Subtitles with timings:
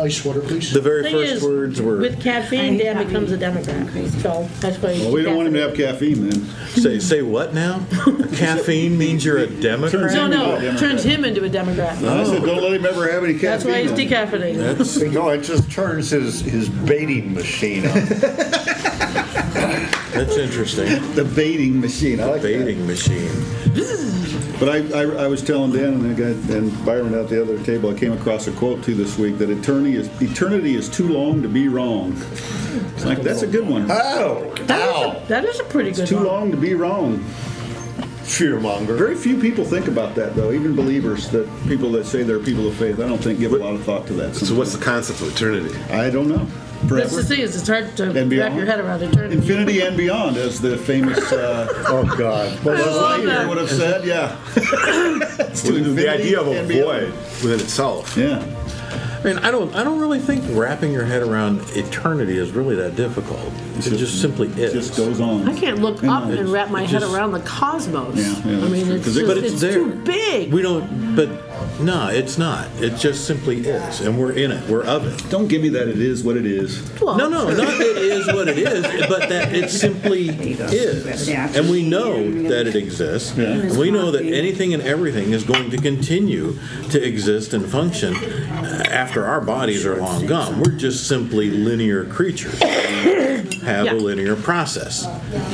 [0.00, 0.72] ice water, please.
[0.72, 3.08] The very Thing first is, words were With caffeine, I hate Dan caffeine.
[3.08, 3.88] becomes a Democrat.
[4.22, 4.92] So that's why.
[4.92, 6.44] Well, we don't want him to have caffeine then.
[6.70, 7.84] say say what now?
[8.40, 10.12] Caffeine means you're a Democrat.
[10.14, 10.78] No, no, Democrat.
[10.78, 11.96] turns him into a Democrat.
[11.98, 13.50] I said, don't let him ever have any caffeine.
[13.50, 14.08] That's why he's then.
[14.08, 15.12] decaffeinated.
[15.20, 17.94] No, it just turns his, his baiting machine on.
[20.14, 20.86] That's interesting.
[21.14, 22.48] The baiting machine, I like that.
[22.48, 23.30] Baiting machine.
[24.60, 27.88] But I, I, I was telling Dan and, guy, and Byron at the other table,
[27.90, 31.40] I came across a quote too this week that eternity is eternity is too long
[31.40, 32.12] to be wrong.
[32.94, 33.86] It's like that's a good one.
[33.90, 36.24] Oh, ow, That is a pretty good Too one.
[36.26, 37.24] long to be wrong.
[38.20, 38.96] fearmonger.
[38.98, 40.52] Very few people think about that though.
[40.52, 43.56] Even believers, that people that say they're people of faith, I don't think give a
[43.56, 44.36] lot of thought to that.
[44.36, 45.74] So what's the concept of eternity?
[45.90, 46.46] I don't know.
[46.82, 47.22] That's the Forever.
[47.22, 48.56] thing is, it's hard to And wrap beyond.
[48.56, 49.34] your head around eternity.
[49.36, 52.58] Infinity and beyond, as the famous uh, Oh, God.
[52.64, 53.48] Buzz love Lightyear that.
[53.48, 54.04] would have said.
[54.04, 54.36] Yeah.
[54.56, 57.12] It's to the infinity idea of a and beyond.
[57.12, 58.16] void within itself.
[58.16, 58.42] Yeah.
[59.20, 59.74] I mean, I don't.
[59.74, 63.52] I don't really think wrapping your head around eternity is really that difficult.
[63.76, 64.58] It just, simply is.
[64.58, 65.46] It just goes on.
[65.46, 68.16] I can't look up and wrap my head just- around the cosmos.
[68.16, 68.98] Yeah, yeah, I mean, that's it's, true.
[69.02, 69.74] 'Cause just, but it's it's there.
[69.74, 70.50] too big.
[70.54, 71.14] We don't.
[71.14, 71.28] But
[71.80, 72.68] no, it's not.
[72.82, 74.68] It just simply is, and we're in it.
[74.68, 75.30] We're of it.
[75.30, 75.88] Don't give me that.
[75.88, 76.90] It is what it is.
[77.00, 81.28] Well, No, no, not that it is what it is, but that it simply is.
[81.28, 83.36] And we know that it exists.
[83.36, 86.58] And we know that anything and everything is going to continue
[86.90, 88.14] to exist and function
[88.90, 90.60] after our bodies are long gone.
[90.60, 92.58] We're just simply linear creatures.
[93.60, 93.92] Have Yeah.
[93.92, 95.06] a linear process.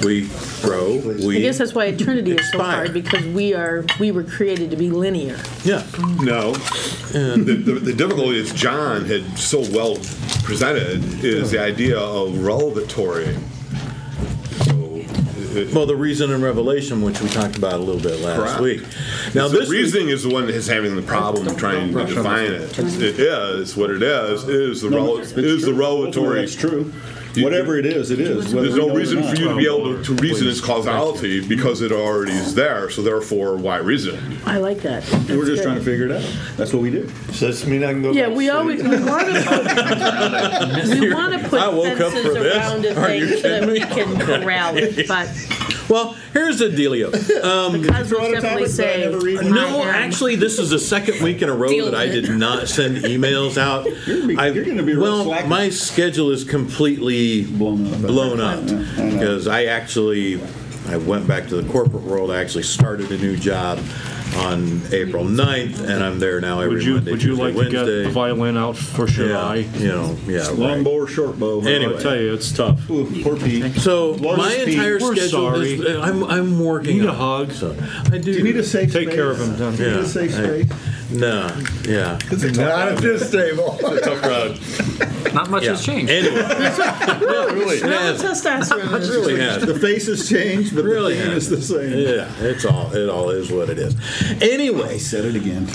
[0.05, 0.29] We
[0.63, 2.73] grow, we I guess that's why eternity is so expire.
[2.77, 5.39] hard because we are we were created to be linear.
[5.65, 5.83] Yeah.
[5.99, 6.53] No.
[6.53, 9.97] The, the, the difficulty is John had so well
[10.45, 13.35] presented is the idea of relevatory.
[14.65, 15.03] So,
[15.57, 18.61] it- Well, the reason in Revelation, which we talked about a little bit last Correct.
[18.61, 18.83] week.
[19.35, 21.93] Now, the this week- reasoning is the one that is having the problem of trying
[21.95, 22.79] to define it.
[22.79, 24.45] It is what it is.
[24.45, 25.79] It is the rel- It's it is the true.
[25.81, 26.41] relevatory.
[26.41, 26.93] That's true.
[27.43, 28.53] Whatever it is, it is.
[28.53, 30.61] There's no know it or reason for you to be able to, to reason its
[30.61, 32.91] causality because it already is there.
[32.91, 34.39] So therefore, why reason?
[34.47, 35.05] I like that.
[35.29, 35.63] We're just good.
[35.65, 36.37] trying to figure it out.
[36.57, 37.11] That's what we do.
[37.27, 41.49] Does this mean I can go Yeah, we always we want to we want to
[41.49, 42.57] put I woke up fences for this.
[42.57, 45.29] around a Are you thing so that we can corral it, but
[45.89, 47.07] well, here's the dealio.
[47.45, 49.45] Um, the cosmos throw a definitely topic, but I say never read it.
[49.51, 52.07] No, I am- actually, this is the second week in a row Deal that I
[52.07, 52.21] with it.
[52.23, 53.85] did not send emails out.
[54.07, 55.25] You're gonna be- I've- you're gonna be real well.
[55.25, 55.47] slack.
[55.49, 58.01] My schedule is completely Blown up.
[58.03, 59.11] blown up I know.
[59.13, 60.41] because I actually
[60.89, 62.31] I went back to the corporate world.
[62.31, 63.79] I actually started a new job
[64.37, 67.53] on April 9th, and I'm there now every Would you, Monday, would you Tuesday, like
[67.55, 68.03] to Wednesday.
[68.03, 69.29] get the violin out for sure?
[69.31, 70.49] yeah, I, you know, yeah.
[70.49, 70.85] Long right.
[70.85, 71.61] bow or short bow.
[71.63, 71.95] Anyway.
[71.95, 72.89] I'll tell you, it's tough.
[72.91, 73.73] Ooh, poor Pete.
[73.77, 74.75] So Lord my speed.
[74.75, 75.73] entire We're schedule sorry.
[75.75, 76.99] is I'm I'm working.
[76.99, 77.49] Need a on it.
[77.49, 77.53] hug.
[77.53, 77.77] So
[78.13, 78.21] I do.
[78.21, 79.15] Do you need a safe Take space?
[79.15, 79.75] care of him, Don.
[79.77, 80.03] Do you need Yeah.
[80.03, 80.65] a safe Hey.
[80.65, 80.79] space?
[81.11, 81.47] No,
[81.87, 82.19] yeah.
[82.31, 83.79] it's Not at this table.
[84.03, 85.35] Tough crowd.
[85.35, 85.71] Not much yeah.
[85.71, 86.11] has changed.
[86.11, 86.35] Anyway,
[87.27, 88.23] no, really, it no has.
[88.23, 88.99] testosterone.
[89.01, 89.65] is- really has.
[89.65, 91.51] The face has changed, but Really the theme has.
[91.53, 91.99] is the same.
[91.99, 93.95] Yeah, it's all it all is what it is.
[94.43, 95.69] Anyway, I said it again.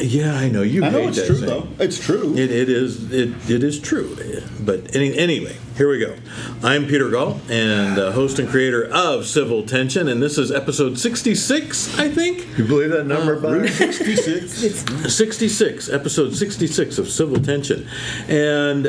[0.00, 0.84] yeah, I know you.
[0.84, 1.74] I know it's that true saying.
[1.76, 1.84] though.
[1.84, 2.32] It's true.
[2.34, 4.16] It, it is it, it is true,
[4.60, 6.16] but any, anyway, here we go.
[6.62, 10.98] I'm Peter Gall, and uh, host and creator of Civil Tension, and this is episode
[10.98, 12.46] 66, I think.
[12.58, 13.68] You believe that number, buddy?
[13.68, 15.12] 66.
[15.14, 17.86] 66, episode 66 of Civil Tension,
[18.28, 18.86] and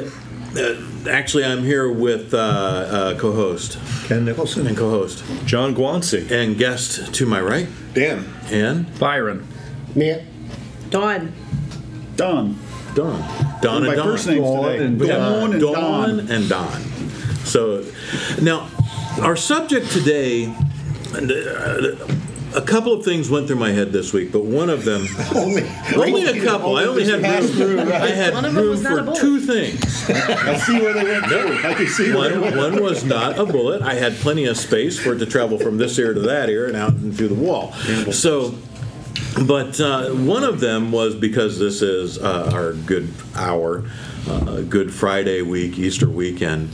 [0.55, 0.75] uh,
[1.09, 4.65] actually, I'm here with uh, uh, co-host Ken Nicholson.
[4.65, 6.31] and co-host John Guancy.
[6.31, 8.25] and guest to my right, Dan.
[8.49, 9.45] and Byron.
[9.93, 10.23] Matt,
[10.89, 11.33] Don,
[12.15, 12.57] Don.
[12.97, 13.21] Don.
[13.61, 14.07] Don My and Don.
[14.07, 14.85] first names Dawn today.
[14.85, 16.31] and Dawn and Dawn Don.
[16.31, 16.81] and Don.
[17.45, 17.85] So
[18.41, 18.67] now,
[19.21, 20.47] our subject today.
[21.13, 21.95] uh,
[22.55, 25.05] A couple of things went through my head this week, but one of them,
[25.35, 25.63] Only,
[25.95, 26.75] only a couple.
[26.77, 27.47] I only had room.
[27.51, 28.01] through, right?
[28.01, 29.19] I had One of them room was not for bullet.
[29.19, 30.09] two things.
[30.09, 32.73] I see where they went No, I can see where they One, went.
[32.75, 33.81] one was not a bullet.
[33.83, 36.65] I had plenty of space for it to travel from this ear to that ear
[36.65, 37.73] and out and through the wall.
[38.11, 38.55] So,
[39.45, 43.83] but uh, one of them was because this is uh, our good hour,
[44.27, 46.69] uh, Good Friday week, Easter weekend.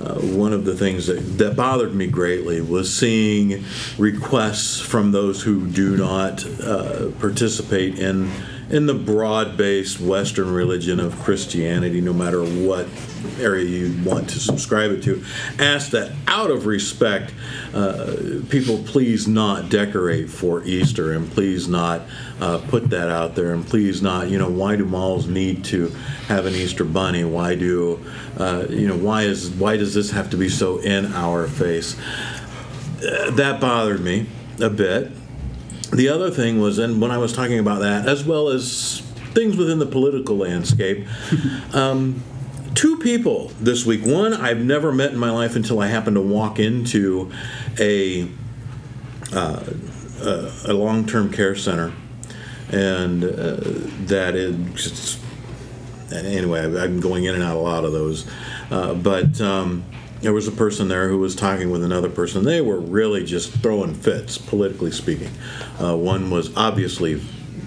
[0.00, 3.64] Uh, one of the things that, that bothered me greatly was seeing
[3.96, 8.30] requests from those who do not uh, participate in
[8.68, 12.88] in the broad-based Western religion of Christianity, no matter what
[13.38, 15.22] area you want to subscribe it to,
[15.58, 17.32] ask that out of respect,
[17.74, 18.16] uh,
[18.48, 22.02] people please not decorate for Easter and please not
[22.40, 25.88] uh, put that out there and please not, you know, why do malls need to
[26.26, 27.24] have an Easter bunny?
[27.24, 28.04] Why do,
[28.36, 31.96] uh, you know, why is why does this have to be so in our face?
[32.98, 34.26] Uh, that bothered me
[34.60, 35.12] a bit.
[35.92, 39.00] The other thing was, and when I was talking about that, as well as
[39.32, 41.06] things within the political landscape.
[41.74, 42.22] um,
[42.74, 44.04] two people this week.
[44.04, 47.30] One I've never met in my life until I happened to walk into
[47.78, 48.28] a
[49.32, 49.62] uh,
[50.22, 51.92] a, a long-term care center,
[52.70, 53.56] and uh,
[54.06, 55.18] that is
[56.12, 56.60] anyway.
[56.64, 58.26] I've- I'm going in and out a lot of those,
[58.70, 59.40] uh, but.
[59.40, 59.84] Um,
[60.26, 62.42] there was a person there who was talking with another person.
[62.42, 65.30] They were really just throwing fits, politically speaking.
[65.80, 67.20] Uh, one was obviously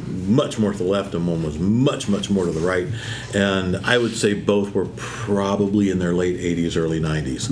[0.10, 2.88] much more to the left, and one was much, much more to the right.
[3.34, 7.50] And I would say both were probably in their late 80s, early 90s.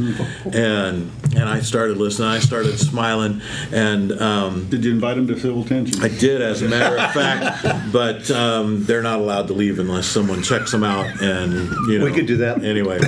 [0.53, 2.29] And and I started listening.
[2.29, 6.01] I started smiling, and um, Did you invite them to civil tension?
[6.03, 7.91] I did, as a matter of fact.
[7.91, 12.05] But um, they're not allowed to leave unless someone checks them out, and you know.
[12.05, 12.63] We could do that.
[12.63, 12.99] anyway.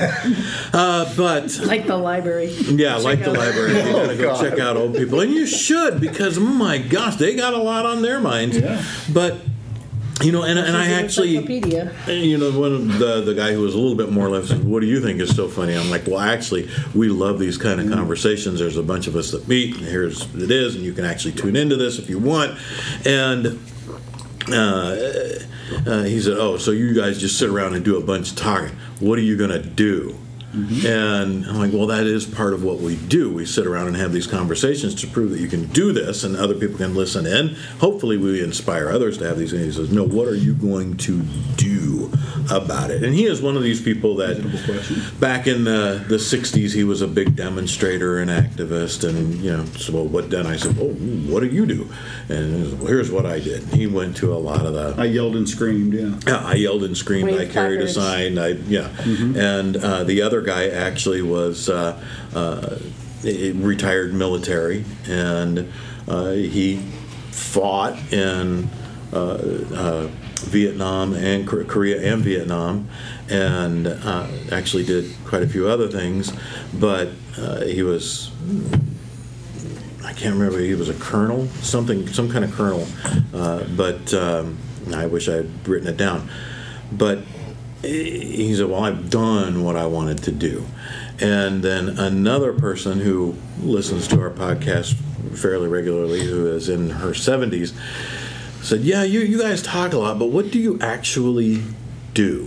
[0.74, 2.48] Uh, but Like the library.
[2.52, 4.42] yeah, like the out- library, you gotta go God.
[4.50, 7.86] check out old people, and you should because oh my gosh, they got a lot
[7.86, 8.58] on their minds.
[8.58, 8.84] Yeah.
[9.14, 9.39] But
[10.22, 11.38] you know, and, and I actually,
[12.08, 14.64] you know, one of the the guy who was a little bit more left said,
[14.64, 17.80] "What do you think is so funny?" I'm like, "Well, actually, we love these kind
[17.80, 18.60] of conversations.
[18.60, 21.34] There's a bunch of us that meet, and here's it is, and you can actually
[21.34, 22.58] tune into this if you want."
[23.06, 23.60] And
[24.52, 24.96] uh,
[25.86, 28.38] uh, he said, "Oh, so you guys just sit around and do a bunch of
[28.38, 28.76] talking?
[29.00, 30.18] What are you gonna do?"
[30.54, 33.32] And I'm like, well, that is part of what we do.
[33.32, 36.36] We sit around and have these conversations to prove that you can do this, and
[36.36, 37.56] other people can listen in.
[37.80, 39.54] Hopefully, we inspire others to have these.
[39.54, 41.22] And he says, no, what are you going to
[41.56, 42.12] do
[42.52, 43.04] about it?
[43.04, 44.38] And he is one of these people that,
[45.20, 49.66] back in the, the '60s, he was a big demonstrator and activist, and you know,
[49.66, 50.46] so well, what then?
[50.46, 51.90] I said, oh, what do you do?
[52.28, 53.64] And he said, well, here's what I did.
[53.74, 56.20] He went to a lot of the I yelled and screamed, yeah.
[56.26, 57.30] yeah, I yelled and screamed.
[57.30, 58.38] Waved I carried a sign.
[58.38, 62.02] I yeah, and uh, the other guy actually was uh,
[62.34, 62.78] uh,
[63.24, 65.72] retired military, and
[66.08, 66.78] uh, he
[67.32, 68.70] fought in
[70.42, 72.90] Vietnam and Korea and Vietnam,
[73.30, 73.88] and
[74.52, 76.32] actually did quite a few other things.
[76.74, 77.10] But
[77.66, 78.32] he was
[80.10, 80.60] I can't remember.
[80.60, 82.88] He was a colonel, something, some kind of colonel.
[83.32, 84.58] Uh, but um,
[84.94, 86.30] I wish I had written it down.
[86.92, 87.20] But
[87.82, 90.66] he said, "Well, I've done what I wanted to do."
[91.20, 94.94] And then another person who listens to our podcast
[95.36, 97.74] fairly regularly, who is in her seventies,
[98.62, 101.64] said, "Yeah, you you guys talk a lot, but what do you actually
[102.14, 102.46] do?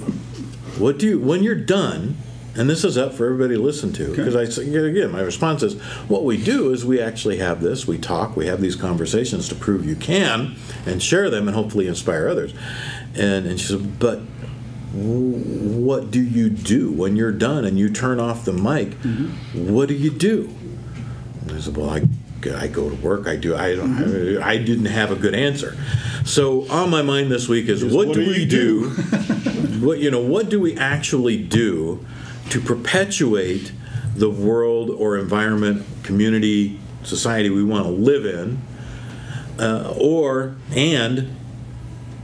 [0.79, 2.17] What do you when you're done?"
[2.55, 5.62] And this is up for everybody to listen to because I say again, my response
[5.62, 9.49] is, what we do is we actually have this, we talk, we have these conversations
[9.49, 12.52] to prove you can, and share them, and hopefully inspire others.
[13.14, 14.20] And and she said, but
[14.93, 18.94] what do you do when you're done and you turn off the mic?
[19.55, 20.55] What do you do?
[21.50, 22.03] I said, well, I,
[22.55, 23.27] I go to work.
[23.27, 23.56] I do.
[23.56, 24.43] I don't.
[24.43, 25.77] I didn't have a good answer.
[26.25, 28.89] So on my mind this week is what, what do do we you do?
[29.81, 30.21] what you know?
[30.21, 32.05] What do we actually do
[32.50, 33.73] to perpetuate
[34.15, 38.61] the world or environment, community, society we want to live in,
[39.59, 41.35] uh, or and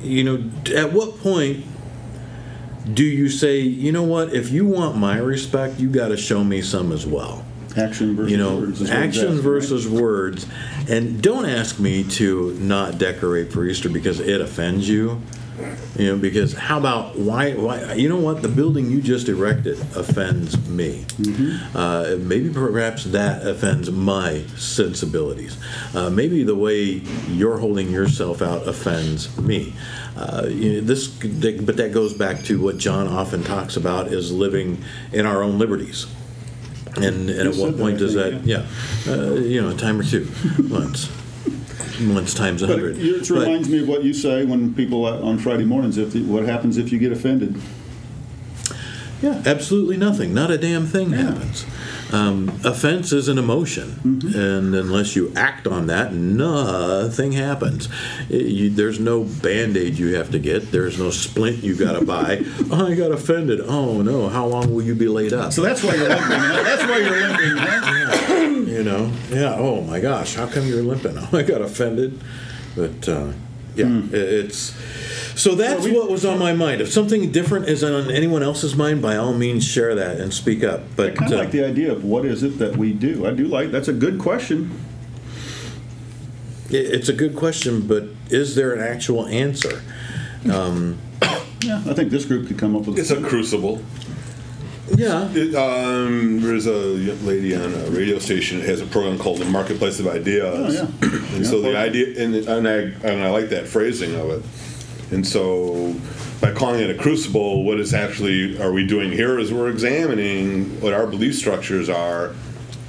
[0.01, 1.65] you know, at what point
[2.95, 6.45] do you say, you know what, if you want my respect, you got to show
[6.45, 7.45] me some as well?
[7.77, 8.81] Action versus You know, words.
[8.81, 9.43] is what it's actions asking, right?
[9.43, 10.47] versus words.
[10.89, 15.21] And don't ask me to not decorate for Easter because it offends you.
[15.97, 17.53] You know, because how about why?
[17.55, 17.95] Why?
[17.95, 18.43] You know what?
[18.43, 21.05] The building you just erected offends me.
[21.19, 21.77] Mm-hmm.
[21.77, 25.59] Uh, maybe perhaps that offends my sensibilities.
[25.97, 29.75] Uh, maybe the way you're holding yourself out offends me.
[30.19, 34.33] Uh, you know, this, but that goes back to what John often talks about: is
[34.33, 34.83] living
[35.13, 36.07] in our own liberties.
[36.97, 38.45] And, and at what said that, point does that?
[38.45, 38.67] Yeah,
[39.07, 40.29] uh, you know, a time or two,
[40.69, 41.09] once,
[42.03, 42.97] once times a hundred.
[42.99, 45.97] it it But- reminds me of what you say when people uh, on Friday mornings,
[45.99, 47.61] if, what happens if you get offended?
[49.23, 50.35] Yeah, absolutely nothing.
[50.35, 51.19] Not a damn thing Yeah.
[51.33, 51.65] happens.
[52.11, 57.87] Um, offense is an emotion, and unless you act on that, nothing happens.
[58.31, 60.73] I- you, there's no band aid you have to get.
[60.73, 62.43] There's no splint you got to buy.
[62.71, 63.61] oh, I got offended.
[63.61, 65.53] Oh no, how long will you be laid up?
[65.53, 66.27] So that's why you're limping.
[66.31, 66.63] huh?
[66.63, 67.57] That's why you're limping.
[67.59, 68.71] Huh?
[68.73, 69.55] you know, yeah.
[69.59, 71.19] Oh my gosh, how come you're limping?
[71.19, 72.19] Oh, I got offended.
[72.75, 73.33] But uh,
[73.75, 74.73] yeah, i- it's.
[75.39, 76.81] So that's what was on my mind.
[76.81, 80.65] If something different is on anyone else's mind, by all means share that and speak
[80.65, 80.81] up.
[80.97, 83.25] But Kind of uh, like the idea of what is it that we do.
[83.25, 84.79] I do like that's a good question.
[86.71, 89.81] It- It's a good question, but is there an actual answer?
[90.45, 92.99] Yeah, I think this group could come up with.
[92.99, 93.81] It's a crucible.
[94.97, 95.29] Yeah.
[95.35, 96.73] It, um, there's a
[97.27, 100.81] lady on a radio station that has a program called the Marketplace of Ideas.
[100.81, 101.35] Oh, yeah.
[101.37, 102.77] and so the idea, and, and I
[103.07, 104.43] and I like that phrasing of it.
[105.11, 105.95] And so
[106.41, 110.81] by calling it a crucible, what is actually are we doing here is we're examining
[110.81, 112.35] what our belief structures are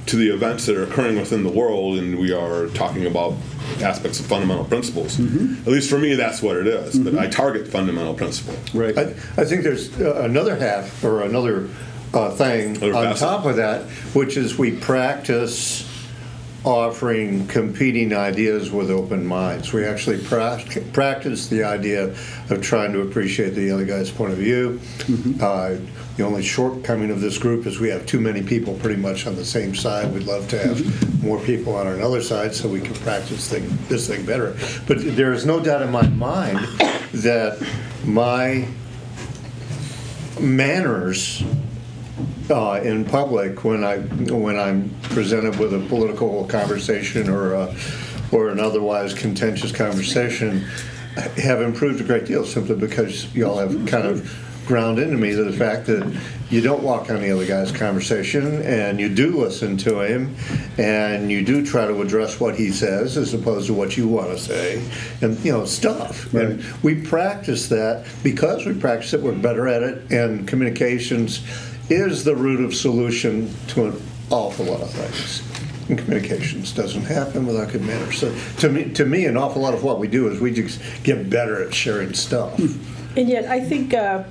[0.08, 3.36] to the events that are occurring within the world, and we are talking about
[3.82, 5.20] aspects of fundamental principles.
[5.20, 6.98] At least for me, that's what it is.
[6.98, 8.56] But I target fundamental principle.
[8.74, 8.98] Right.
[8.98, 9.04] I,
[9.38, 11.70] I think there's uh, another half or another
[12.14, 13.20] uh, thing Another on facet.
[13.20, 13.84] top of that,
[14.16, 15.84] which is we practice
[16.66, 19.72] offering competing ideas with open minds.
[19.72, 22.16] We actually prac- practice the idea
[22.50, 24.80] of trying to appreciate the other guy's point of view.
[25.42, 25.78] Uh,
[26.18, 29.36] the only shortcoming of this group is we have too many people pretty much on
[29.36, 30.14] the same side.
[30.14, 34.08] We'd love to have more people on another side so we can practice thing, this
[34.08, 34.58] thing better.
[34.86, 36.60] But there is no doubt in my mind
[37.14, 37.66] that
[38.04, 38.68] my
[40.42, 41.42] manners
[42.52, 47.76] uh, in public when I when I'm presented with a political conversation or a,
[48.32, 50.66] or an otherwise contentious conversation
[51.38, 55.52] have improved a great deal simply because y'all have kind of ground into me the
[55.52, 56.16] fact that
[56.52, 60.36] you don't walk on the other guy's conversation and you do listen to him
[60.78, 64.30] and you do try to address what he says as opposed to what you want
[64.30, 64.84] to say
[65.22, 66.32] and you know stuff.
[66.36, 71.44] And we practice that because we practice it we're better at it and communications
[71.90, 75.44] is the root of solution to an awful lot of things.
[75.90, 78.20] And communications doesn't happen without good manners.
[78.20, 80.80] So to me to me an awful lot of what we do is we just
[81.04, 82.60] get better at sharing stuff.
[83.18, 84.24] And yet, I think uh,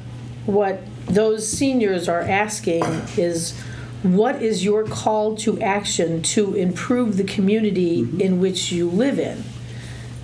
[0.46, 2.84] what those seniors are asking
[3.16, 3.58] is,
[4.04, 9.42] what is your call to action to improve the community in which you live in?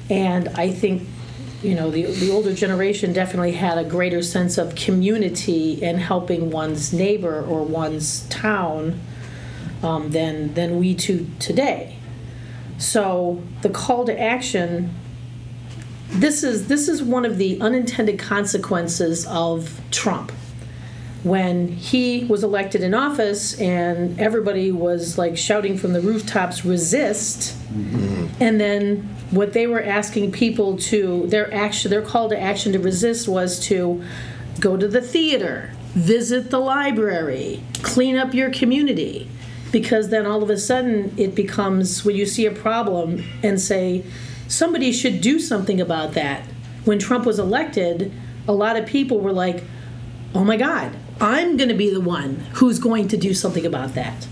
[0.08, 1.08] And I think,
[1.64, 6.50] you know, the, the older generation definitely had a greater sense of community and helping
[6.50, 9.00] one's neighbor or one's town
[9.82, 11.96] um, than, than we do today.
[12.78, 14.94] So the call to action
[16.08, 20.30] this is this is one of the unintended consequences of Trump.
[21.24, 27.56] When he was elected in office and everybody was like shouting from the rooftops resist
[28.38, 32.78] and then what they were asking people to their action their call to action to
[32.78, 34.02] resist was to
[34.60, 39.28] go to the theater, visit the library, clean up your community
[39.72, 44.04] because then all of a sudden it becomes when you see a problem and say
[44.46, 46.46] somebody should do something about that.
[46.84, 48.12] When Trump was elected,
[48.46, 49.64] a lot of people were like,
[50.34, 53.94] "Oh my god, I'm going to be the one who's going to do something about
[53.94, 54.26] that."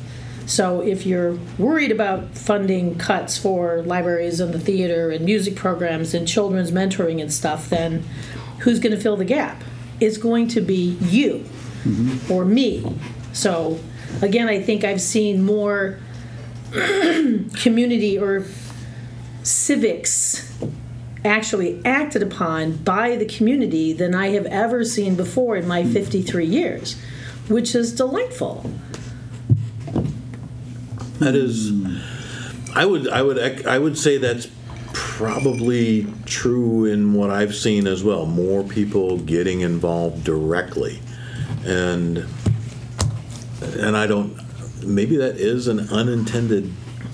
[0.52, 6.12] So if you're worried about funding cuts for libraries and the theater and music programs
[6.12, 8.04] and children's mentoring and stuff, then
[8.59, 9.64] who's going to fill the gap?
[9.99, 11.47] It's going to be you
[11.85, 12.30] mm-hmm.
[12.30, 12.85] or me.
[13.32, 13.80] So
[14.21, 15.99] again, I think I've seen more
[17.54, 18.44] community or
[19.44, 20.54] civics
[21.25, 25.94] actually acted upon by the community than I have ever seen before in my mm.
[25.94, 27.00] 53 years,
[27.49, 28.71] which is delightful.
[31.22, 31.72] That is,
[32.74, 34.48] I would, I would, I would say that's
[34.92, 38.26] probably true in what I've seen as well.
[38.26, 41.00] More people getting involved directly,
[41.64, 42.26] and
[43.60, 44.36] and I don't.
[44.84, 46.72] Maybe that is an unintended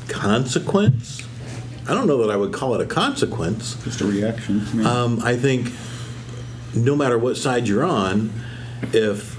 [0.09, 1.23] consequence.
[1.87, 3.75] I don't know that I would call it a consequence.
[3.85, 4.87] Just a reaction.
[4.87, 5.73] Um, I think
[6.75, 8.33] no matter what side you're on,
[8.93, 9.38] if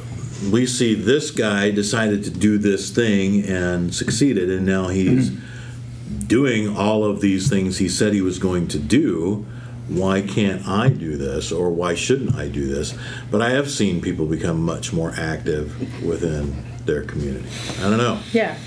[0.51, 6.19] we see this guy decided to do this thing and succeeded, and now he's mm-hmm.
[6.27, 9.46] doing all of these things he said he was going to do,
[9.89, 12.93] why can't I do this or why shouldn't I do this?
[13.31, 17.50] But I have seen people become much more active within their community.
[17.79, 18.19] I don't know.
[18.31, 18.58] Yeah.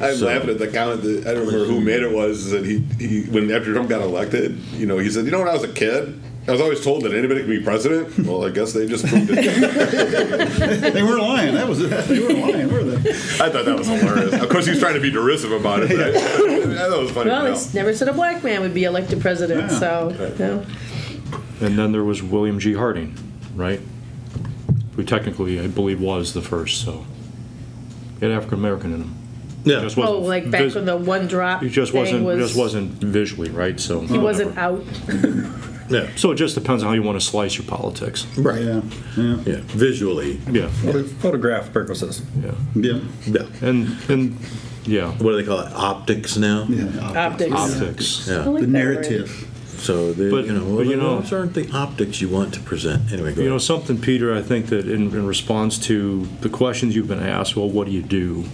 [0.00, 2.64] I'm So- laughing at the comment that I don't remember who made it was that
[2.64, 5.52] he, he when after Trump got elected, you know, he said, you know, when I
[5.54, 8.18] was a kid, I was always told that anybody could be president.
[8.26, 9.34] Well, I guess they just proved it.
[10.94, 11.54] they weren't lying.
[11.54, 13.10] That was they weren't lying, were they?
[13.10, 14.32] I thought that was hilarious.
[14.42, 15.90] Of course, he was trying to be derisive about it.
[15.90, 17.30] But I, I thought it was funny.
[17.30, 17.80] Well, to it's know.
[17.82, 19.78] never said a black man would be elected president, Yeah.
[19.78, 20.66] so, no.
[21.60, 22.72] And then there was William G.
[22.72, 23.14] Harding,
[23.54, 23.80] right?
[24.96, 27.04] Who technically, I believe, was the first, so.
[28.18, 29.14] He had African American in him.
[29.64, 29.80] Yeah.
[29.80, 32.38] Just Oh, wasn't like back vis- when the one drop He just thing wasn't, was,
[32.38, 34.00] just wasn't visually, right, so.
[34.00, 34.82] he wasn't out.
[35.90, 36.08] Yeah.
[36.14, 38.24] So it just depends on how you want to slice your politics.
[38.38, 38.62] Right.
[38.62, 38.80] Yeah,
[39.16, 39.56] yeah, Yeah.
[39.66, 40.38] Visually.
[40.48, 42.22] Yeah, For photograph purposes.
[42.40, 42.52] yeah.
[42.76, 43.00] yeah.
[43.26, 43.46] Yeah.
[43.60, 44.36] And, and,
[44.84, 45.72] yeah, What do they call it?
[45.74, 46.66] Optics now.
[46.68, 46.96] yeah.
[47.26, 47.52] Optics.
[47.52, 48.28] optics.
[48.28, 48.36] Yeah.
[48.36, 49.48] I like The that narrative.
[49.78, 52.54] So the, But- you know, well, but you know- those aren't the optics you want
[52.54, 53.10] to present.
[53.12, 53.62] Anyway, go You know, ahead.
[53.62, 57.68] something, Peter, I think that in, in response to the questions you've been asked, well,
[57.68, 58.44] what do you do?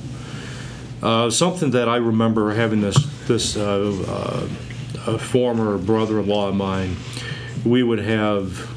[1.02, 4.48] Uh, something that I remember having this, this uh, uh,
[5.06, 6.96] a former brother-in-law of mine,
[7.64, 8.70] we would have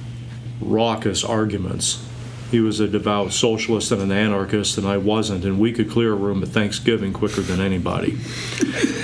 [0.62, 2.06] raucous arguments.
[2.52, 6.14] He was a devout socialist and an anarchist, and I wasn't, and we could clear
[6.14, 8.18] a room at Thanksgiving quicker than anybody.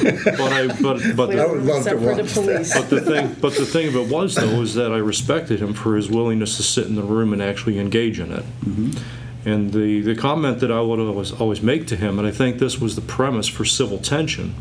[0.05, 1.35] But I, but, but.
[1.39, 2.73] I would love to Except for the watch police.
[2.75, 5.73] But the thing, but the thing of it was though, is that I respected him
[5.73, 8.45] for his willingness to sit in the room and actually engage in it.
[9.45, 12.57] And the, the comment that I would always, always make to him, and I think
[12.57, 14.55] this was the premise for civil tension,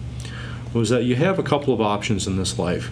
[0.75, 2.91] was that you have a couple of options in this life.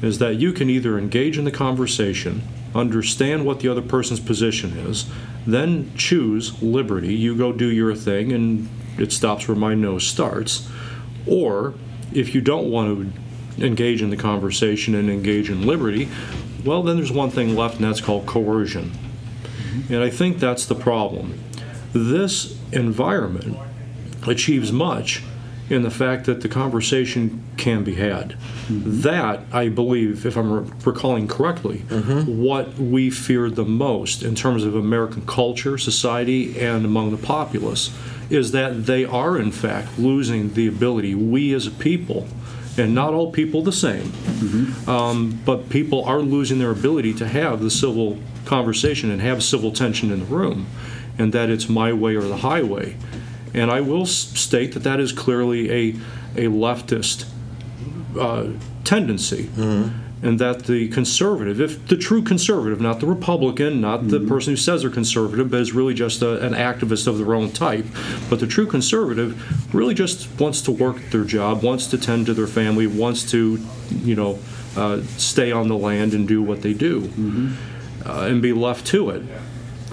[0.00, 4.78] Is that you can either engage in the conversation, understand what the other person's position
[4.78, 5.10] is,
[5.44, 10.68] then choose liberty, you go do your thing, and it stops where my nose starts.
[11.26, 11.74] Or
[12.12, 13.12] if you don't want
[13.58, 16.08] to engage in the conversation and engage in liberty,
[16.64, 18.92] well, then there's one thing left, and that's called coercion.
[19.90, 21.38] And I think that's the problem.
[21.92, 23.56] This environment
[24.26, 25.22] achieves much
[25.70, 28.30] in the fact that the conversation can be had.
[28.68, 29.02] Mm-hmm.
[29.02, 32.42] That, I believe, if I'm re- recalling correctly, mm-hmm.
[32.42, 37.94] what we feared the most in terms of American culture, society, and among the populace
[38.30, 42.26] is that they are, in fact, losing the ability, we as a people,
[42.78, 44.88] and not all people the same, mm-hmm.
[44.88, 49.70] um, but people are losing their ability to have the civil conversation and have civil
[49.70, 50.66] tension in the room,
[51.18, 52.96] and that it's my way or the highway.
[53.54, 55.82] And I will state that that is clearly a,
[56.36, 57.26] a leftist
[58.18, 58.48] uh,
[58.84, 59.50] tendency.
[60.20, 64.56] And that the conservative, if the true conservative, not the Republican, not the person who
[64.56, 67.86] says they're conservative, but is really just a, an activist of their own type,
[68.28, 69.36] but the true conservative
[69.72, 73.60] really just wants to work their job, wants to tend to their family, wants to,
[74.02, 74.40] you know,
[74.76, 77.08] uh, stay on the land and do what they do,
[78.04, 79.22] uh, and be left to it.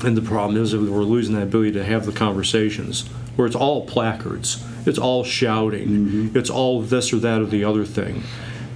[0.03, 3.55] And the problem is that we're losing that ability to have the conversations where it's
[3.55, 8.23] all placards, it's all shouting, it's all this or that or the other thing.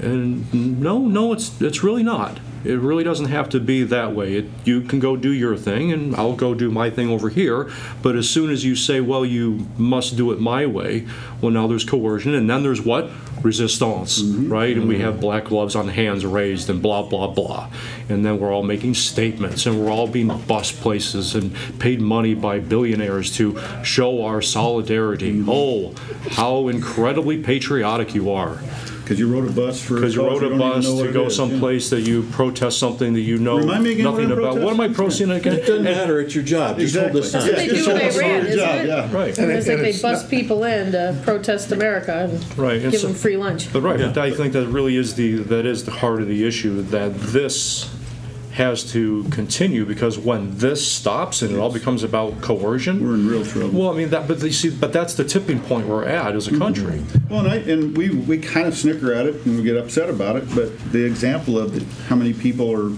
[0.01, 2.39] And no, no, it's it's really not.
[2.63, 4.36] It really doesn't have to be that way.
[4.36, 7.70] It, you can go do your thing, and I'll go do my thing over here.
[8.01, 11.05] But as soon as you say, "Well, you must do it my way,"
[11.42, 13.09] well, now there's coercion, and then there's what
[13.44, 14.52] resistance, mm-hmm.
[14.52, 14.75] right?
[14.75, 15.04] And we mm-hmm.
[15.04, 17.70] have black gloves on hands raised, and blah blah blah.
[18.10, 22.34] And then we're all making statements, and we're all being bus places and paid money
[22.34, 25.34] by billionaires to show our solidarity.
[25.34, 25.50] Mm-hmm.
[25.50, 25.94] Oh,
[26.32, 28.60] how incredibly patriotic you are!
[29.09, 29.95] Because you rode a bus for.
[29.95, 31.45] Because you cause rode a don't even bus know what to it go is, yeah.
[31.50, 34.61] someplace that you protest something that you know Remind me again what nothing I'm about.
[34.61, 35.29] What am I protesting?
[35.29, 35.98] protesting It doesn't again?
[35.98, 37.22] matter, it's your job, just hold Exactly.
[37.22, 38.87] the That's what they Yeah, do just in hold Iran, isn't yeah, it?
[38.87, 39.11] yeah.
[39.11, 39.29] Right.
[39.29, 42.81] It's And like they it's bust not- people in to protest America and Right.
[42.83, 43.74] and give so- them free lunch.
[43.74, 46.45] But right, but I think that really is the that is the heart of the
[46.45, 47.89] issue that this
[48.51, 53.27] has to continue because when this stops and it all becomes about coercion, We're in
[53.27, 53.79] real trouble.
[53.79, 56.48] Well, I mean that, but you see, but that's the tipping point we're at as
[56.48, 56.59] a mm-hmm.
[56.59, 57.03] country.
[57.29, 60.09] Well, and, I, and we, we kind of snicker at it and we get upset
[60.09, 62.92] about it, but the example of the, how many people are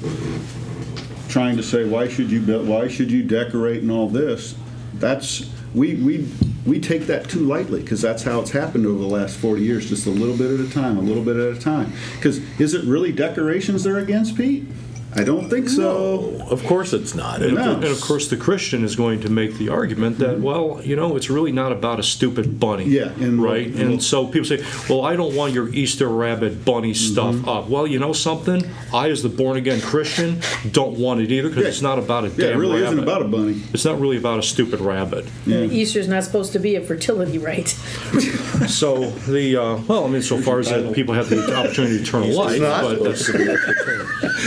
[1.27, 4.55] trying to say, why should you, why should you decorate and all this,
[4.95, 6.29] that's, we, we,
[6.65, 9.89] we take that too lightly because that's how it's happened over the last 40 years,
[9.89, 11.91] just a little bit at a time, a little bit at a time.
[12.15, 14.65] Because is it really decorations they're against, Pete?
[15.13, 16.41] I don't think so.
[16.49, 17.41] Of course it's not.
[17.41, 17.73] It- No.
[17.75, 21.15] And of course, the Christian is going to make the argument that, well, you know,
[21.17, 22.85] it's really not about a stupid bunny.
[22.85, 23.67] Yeah, and- right.
[23.67, 27.49] And so people say, well, I don't want your Easter rabbit bunny stuff Mm-hmm.
[27.49, 27.69] up.
[27.69, 28.63] Well, you know something?
[28.93, 30.39] I, as the born again Christian,
[30.71, 31.69] don't want it either because Yeah.
[31.69, 32.93] it's not about a Yeah, it damn really rabbit.
[32.93, 33.61] isn't about a bunny.
[33.73, 35.25] It's not really about a stupid rabbit.
[35.45, 35.63] Yeah.
[35.63, 37.75] Easter's not supposed to be a fertility rate.
[38.67, 42.03] So the uh, well, I mean, so far as that people have the opportunity to
[42.03, 43.31] eternal life, not but that's,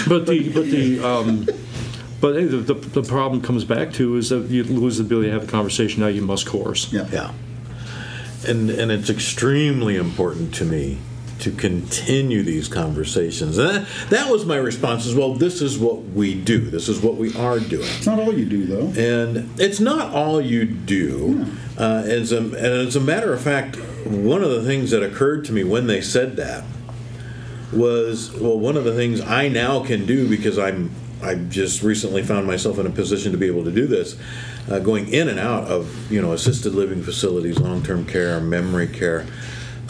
[0.09, 1.47] but the but the um,
[2.21, 5.29] but hey, the, the the problem comes back to is that you lose the ability
[5.29, 6.01] to have a conversation.
[6.01, 6.93] Now you must coerce.
[6.93, 7.07] Yeah.
[7.12, 7.33] Yeah.
[8.47, 10.99] And, and it's extremely important to me
[11.40, 13.59] to continue these conversations.
[13.59, 15.35] And that, that was my response as well.
[15.35, 16.59] This is what we do.
[16.59, 17.88] This is what we are doing.
[17.88, 18.88] It's not all you do, though.
[19.01, 21.47] And it's not all you do.
[21.77, 25.45] Uh, as a, and as a matter of fact, one of the things that occurred
[25.47, 26.64] to me when they said that
[27.75, 30.91] was well, one of the things I now can do because I'm
[31.23, 34.17] I just recently found myself in a position to be able to do this,
[34.71, 38.89] uh, going in and out of you know assisted living facilities, long term care, memory
[38.89, 39.27] care.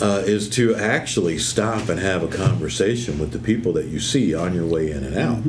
[0.01, 4.35] Uh, is to actually stop and have a conversation with the people that you see
[4.35, 5.40] on your way in and out.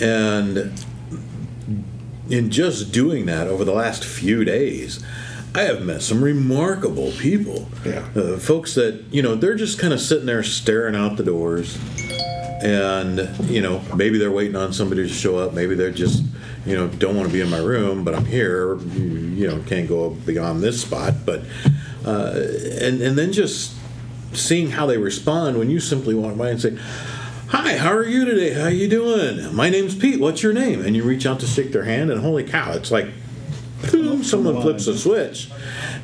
[0.00, 0.72] And
[2.30, 5.04] in just doing that over the last few days,
[5.56, 7.68] I have met some remarkable people.
[7.84, 8.08] Yeah.
[8.16, 11.78] Uh, folks that, you know, they're just kind of sitting there staring out the doors.
[12.64, 15.52] And, you know, maybe they're waiting on somebody to show up.
[15.52, 16.24] Maybe they're just,
[16.66, 18.76] you know, don't want to be in my room, but I'm here.
[18.78, 21.14] You, know, can't go beyond this spot.
[21.24, 21.42] But,
[22.04, 22.32] uh,
[22.80, 23.76] and, and then just
[24.32, 26.76] seeing how they respond when you simply walk by and say,
[27.48, 28.54] Hi, how are you today?
[28.54, 29.54] How you doing?
[29.54, 30.18] My name's Pete.
[30.18, 30.84] What's your name?
[30.84, 33.06] And you reach out to shake their hand, and holy cow, it's like
[34.24, 35.50] someone flips a switch.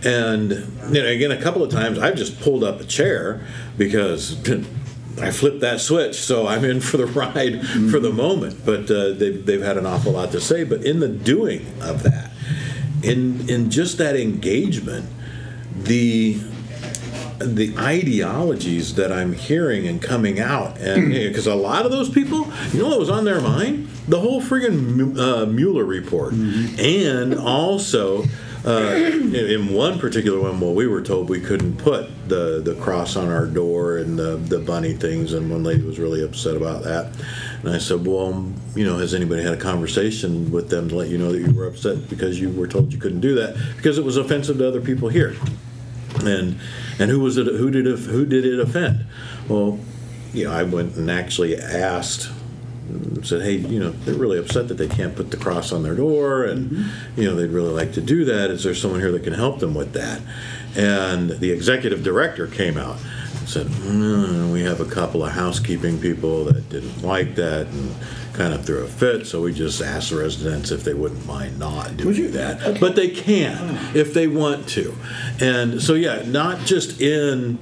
[0.04, 0.50] And
[0.94, 4.48] you know, again, a couple of times I've just pulled up a chair because
[5.20, 8.64] I flipped that switch, so I'm in for the ride for the moment.
[8.64, 10.64] But uh, they've, they've had an awful lot to say.
[10.64, 12.30] But in the doing of that,
[13.02, 15.06] in in just that engagement,
[15.74, 16.40] the
[17.38, 22.50] the ideologies that I'm hearing and coming out, and because a lot of those people,
[22.72, 23.88] you know what was on their mind?
[24.10, 28.24] The whole friggin' uh, Mueller report, and also.
[28.62, 32.74] Uh, in, in one particular one, well, we were told we couldn't put the, the
[32.74, 36.56] cross on our door and the, the bunny things, and one lady was really upset
[36.56, 37.10] about that.
[37.62, 41.08] And I said, Well, you know, has anybody had a conversation with them to let
[41.08, 43.96] you know that you were upset because you were told you couldn't do that because
[43.96, 45.34] it was offensive to other people here?
[46.18, 46.58] and
[46.98, 49.06] and who was it who did it who did it offend
[49.48, 49.78] well
[50.32, 52.30] you know i went and actually asked
[53.24, 55.94] said hey you know they're really upset that they can't put the cross on their
[55.94, 56.70] door and
[57.16, 58.50] you know they'd really like to do that.
[58.50, 60.20] Is there someone here that can help them with that?
[60.76, 62.98] And the executive director came out
[63.38, 67.94] and said "Mm, we have a couple of housekeeping people that didn't like that and
[68.32, 71.58] kind of threw a fit so we just asked the residents if they wouldn't mind
[71.58, 72.80] not doing that.
[72.80, 74.94] But they can if they want to.
[75.40, 77.58] And so yeah not just in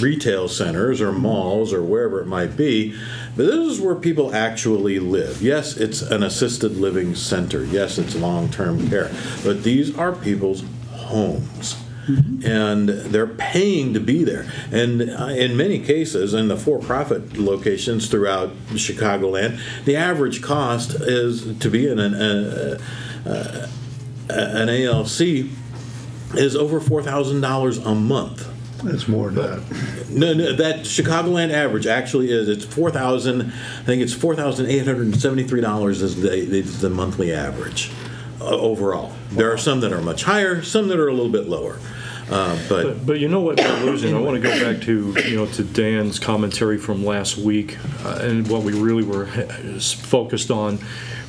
[0.00, 2.94] retail centers or malls or wherever it might be
[3.36, 5.42] but this is where people actually live.
[5.42, 7.64] Yes it's an assisted living center.
[7.64, 9.10] Yes it's long-term care.
[9.42, 11.76] But these are people's homes.
[12.44, 14.46] And they're paying to be there.
[14.70, 21.56] And uh, in many cases, in the for-profit locations throughout Chicagoland, the average cost is
[21.58, 22.78] to be in an, uh,
[23.24, 23.66] uh,
[24.28, 25.48] an ALC
[26.36, 28.53] is over four thousand dollars a month.
[28.84, 30.08] That's more than that.
[30.10, 33.42] No, no, that Chicagoland average actually is it's four thousand.
[33.42, 37.32] I think it's four thousand eight hundred and seventy-three dollars is the is the monthly
[37.32, 37.90] average
[38.40, 39.12] uh, overall.
[39.30, 41.78] There are some that are much higher, some that are a little bit lower.
[42.30, 44.14] Uh, but But, but you know what we're losing?
[44.14, 48.20] I want to go back to, you know, to Dan's commentary from last week uh,
[48.22, 50.78] and what we really were he- focused on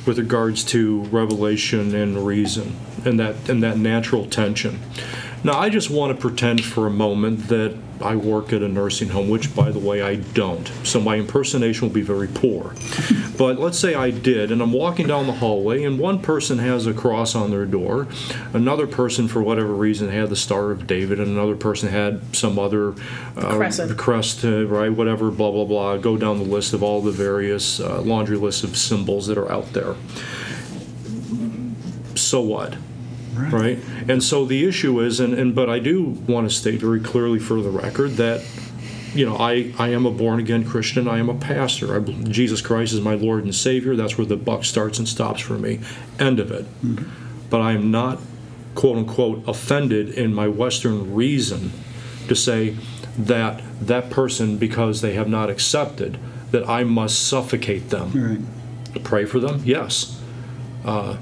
[0.06, 4.80] with regards to revelation and reason and that, and that natural tension.
[5.46, 9.10] Now, I just want to pretend for a moment that I work at a nursing
[9.10, 10.66] home, which, by the way, I don't.
[10.82, 12.74] So my impersonation will be very poor.
[13.36, 16.86] But let's say I did, and I'm walking down the hallway, and one person has
[16.86, 18.08] a cross on their door,
[18.54, 22.58] another person, for whatever reason, had the Star of David, and another person had some
[22.58, 22.94] other
[23.36, 23.98] uh, Crescent.
[23.98, 24.90] crest, uh, right?
[24.90, 25.98] Whatever, blah blah blah.
[25.98, 29.52] Go down the list of all the various uh, laundry lists of symbols that are
[29.52, 29.96] out there.
[32.14, 32.76] So what?
[33.36, 33.78] Right.
[34.08, 37.38] And so the issue is, and, and but I do want to state very clearly
[37.38, 38.44] for the record that,
[39.14, 41.08] you know, I, I am a born again Christian.
[41.08, 41.96] I am a pastor.
[41.96, 43.96] I, Jesus Christ is my Lord and Savior.
[43.96, 45.80] That's where the buck starts and stops for me.
[46.18, 46.64] End of it.
[46.82, 47.48] Mm-hmm.
[47.48, 48.18] But I am not,
[48.74, 51.72] quote unquote, offended in my Western reason
[52.28, 52.76] to say
[53.16, 56.18] that that person, because they have not accepted,
[56.50, 58.12] that I must suffocate them.
[58.12, 59.04] Right.
[59.04, 59.62] Pray for them?
[59.64, 60.20] Yes.
[60.86, 61.16] Uh,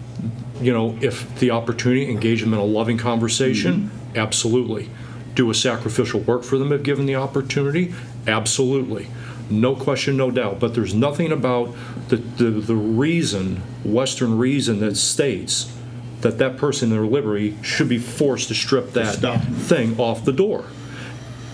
[0.61, 4.91] you know, if the opportunity, engage them in a loving conversation, absolutely.
[5.35, 7.95] Do a sacrificial work for them if given the opportunity,
[8.27, 9.09] absolutely.
[9.51, 10.61] No question, no doubt.
[10.61, 11.75] But there's nothing about
[12.09, 15.75] the, the, the reason, Western reason, that states
[16.21, 19.41] that that person in their liberty should be forced to strip that Stop.
[19.43, 20.67] thing off the door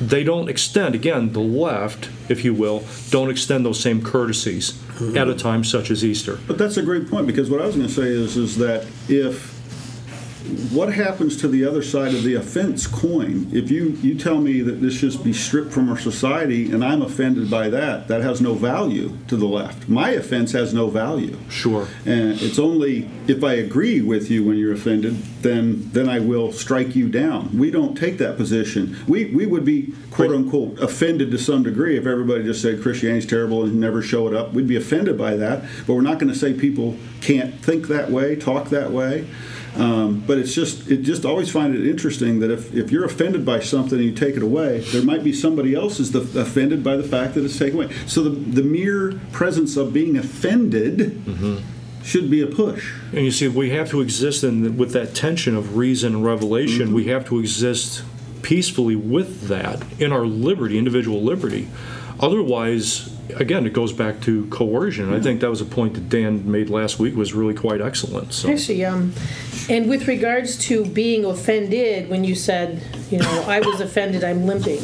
[0.01, 4.81] they don't extend, again, the left, if you will, don't extend those same courtesies
[5.17, 6.39] at a time such as Easter.
[6.47, 8.87] But that's a great point because what I was going to say is is that
[9.09, 9.50] if
[10.73, 13.51] what happens to the other side of the offense coin?
[13.53, 17.03] If you you tell me that this should be stripped from our society and I'm
[17.03, 19.89] offended by that, that has no value to the left.
[19.89, 21.37] My offense has no value.
[21.49, 21.89] Sure.
[22.07, 26.53] And it's only if I agree with you when you're offended, then then I will
[26.53, 27.57] strike you down.
[27.59, 28.97] We don't take that position.
[29.07, 33.27] We we would be quote unquote offended to some degree if everybody just said Christianity's
[33.27, 34.53] terrible and never show it up.
[34.53, 38.11] We'd be offended by that, but we're not going to say people can't think that
[38.11, 39.27] way, talk that way.
[39.77, 43.47] Um, but it's just it just always find it interesting that if, if you're offended
[43.47, 46.83] by something and you take it away, there might be somebody else is the, offended
[46.83, 47.93] by the fact that it's taken away.
[48.07, 51.23] So the the mere presence of being offended
[52.03, 52.93] should be a push.
[53.13, 56.93] And you see, we have to exist in with that tension of reason and revelation.
[56.93, 58.03] We have to exist
[58.43, 61.69] peacefully with that in our liberty, individual liberty.
[62.21, 65.13] Otherwise, again, it goes back to coercion.
[65.13, 68.35] I think that was a point that Dan made last week was really quite excellent.
[68.35, 68.51] So.
[68.51, 69.15] Actually, um,
[69.71, 74.45] and with regards to being offended, when you said, you know, I was offended, I'm
[74.47, 74.83] limping,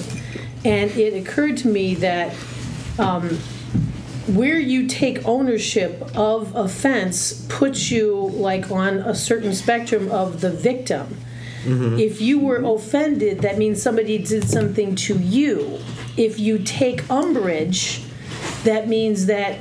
[0.64, 2.35] and it occurred to me that
[2.99, 3.29] um,
[4.29, 10.51] where you take ownership of offense puts you like on a certain spectrum of the
[10.51, 11.18] victim.
[11.68, 15.81] If you were offended, that means somebody did something to you.
[16.16, 18.02] If you take umbrage,
[18.64, 19.59] that means that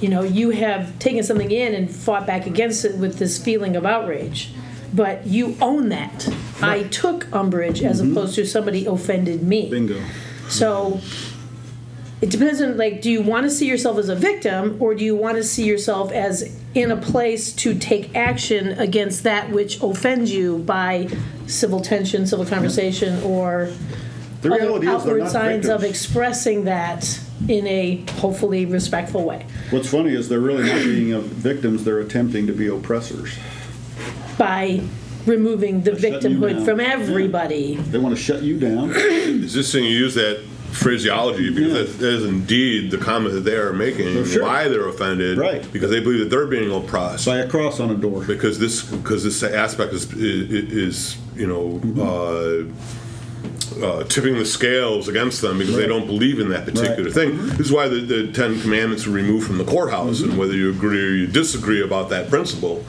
[0.00, 3.76] you know you have taken something in and fought back against it with this feeling
[3.76, 4.52] of outrage.
[4.92, 6.28] But you own that.
[6.62, 8.12] I took umbrage as mm-hmm.
[8.12, 9.68] opposed to somebody offended me.
[9.68, 10.02] Bingo.
[10.48, 11.00] So
[12.20, 15.04] it depends on like, do you want to see yourself as a victim or do
[15.04, 19.80] you want to see yourself as in a place to take action against that which
[19.82, 21.08] offends you by
[21.46, 23.70] civil tension, civil conversation, or
[24.42, 25.84] The other reality is they're outward not signs of victims.
[26.04, 31.20] expressing that in a hopefully respectful way What's funny is they're really not being uh,
[31.20, 33.30] victims, they're attempting to be oppressors.
[34.38, 34.80] by
[35.26, 36.64] removing the shutting you victimhood down.
[36.64, 36.92] from Yeah.
[36.92, 37.76] everybody.
[37.76, 38.90] They want to shut you down.
[38.94, 40.40] It's interesting you use that
[40.72, 41.78] phraseology because Yeah.
[41.82, 44.12] that, that is indeed the comment that they are making.
[44.22, 44.42] For sure.
[44.44, 45.70] Why they're offended, Right.
[45.72, 47.26] Because they believe that they're being oppressed.
[47.26, 48.24] By a cross on a door.
[48.24, 52.72] because this because this aspect is is, is you know uh,
[53.82, 57.12] uh, tipping the scales against them because they don't believe in that particular Right.
[57.12, 57.46] thing.
[57.56, 60.70] This is why the, the Ten Commandments were removed from the courthouse, and whether you
[60.70, 62.84] agree or you disagree about that principle.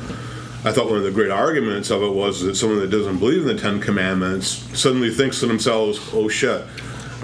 [0.66, 3.42] I thought one of the great arguments of it was that someone that doesn't believe
[3.42, 6.64] in the Ten Commandments suddenly thinks to themselves, "Oh shit,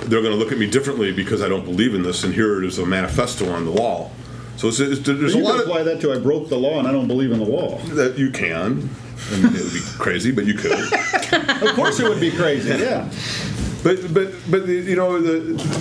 [0.05, 2.61] they're going to look at me differently because I don't believe in this." And here
[2.63, 4.11] it is a manifesto on the wall.
[4.57, 6.55] So it's, it's, there's a You lot could of apply that to I broke the
[6.57, 7.77] law and I don't believe in the law.
[7.95, 8.89] that you can.
[9.31, 10.77] I mean, it would be crazy, but you could.
[11.35, 13.09] Of course it would be crazy, yeah.
[13.83, 15.39] But but but the, you know the,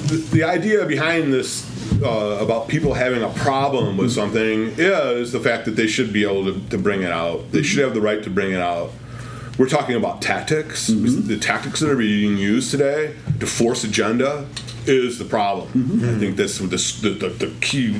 [0.09, 1.65] the the idea behind this
[2.03, 4.21] uh, about people having a problem with mm-hmm.
[4.21, 7.51] something is the fact that they should be able to, to bring it out.
[7.51, 7.65] They mm-hmm.
[7.65, 8.91] should have the right to bring it out.
[9.59, 10.91] We're talking about tactics.
[10.91, 11.29] Mm-hmm.
[11.29, 14.47] The tactics that are being used today to force agenda
[14.87, 15.69] is the problem.
[16.05, 17.99] I think that's the, the, the key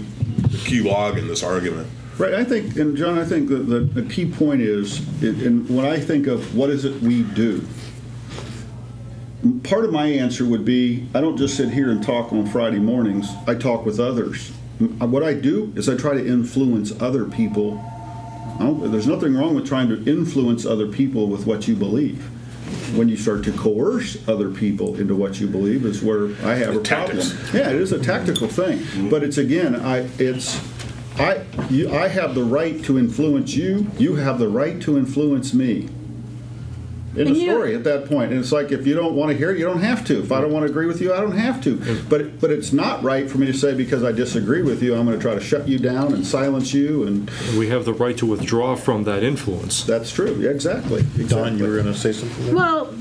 [0.55, 1.89] the key log in this argument.
[2.17, 5.69] Right, I think, and John, I think that the, the key point is, it- and
[5.69, 7.67] when I think of what is it we do,
[9.65, 12.79] part of my answer would be, I don't just sit here and talk on Friday
[12.79, 14.51] mornings, I talk with others.
[14.99, 17.83] What I do is I try to influence other people.
[18.61, 22.23] I don't- There's nothing wrong with trying to influence other people with what you believe.
[22.95, 26.77] When you start to coerce other people into what you believe is where I have
[26.77, 27.19] a problem.
[27.53, 30.61] Yeah, it is a tactical thing, but it's again, I, it's,
[31.19, 35.55] I, you, I have the right to influence you, you have the right to influence
[35.55, 35.89] me.
[37.15, 38.11] In And the you- story at that point.
[38.11, 40.19] point, and it's like if you don't want to hear it, you don't have to.
[40.19, 41.77] If I don't want to agree with you, I don't have to.
[42.09, 45.07] But but it's not right for me to say because I disagree with you, I'm
[45.07, 48.17] going to try to shut you down and silence you, and We have the right
[48.19, 49.85] to withdraw from that influence.
[49.85, 50.35] that's true.
[50.41, 51.03] Yeah, exactly.
[51.03, 51.25] exactly.
[51.27, 52.47] Don, you were going to say something?
[52.47, 52.55] there?
[52.57, 52.93] Well,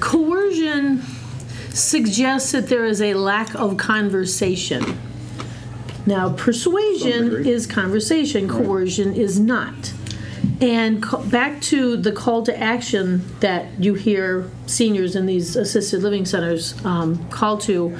[0.00, 1.02] coercion
[1.74, 4.98] suggests that there is a lack of conversation.
[6.06, 9.92] Now, persuasion is conversation, coercion is not.
[10.60, 16.02] And co- back to the call to action that you hear seniors in these assisted
[16.02, 17.96] living centers um, call to,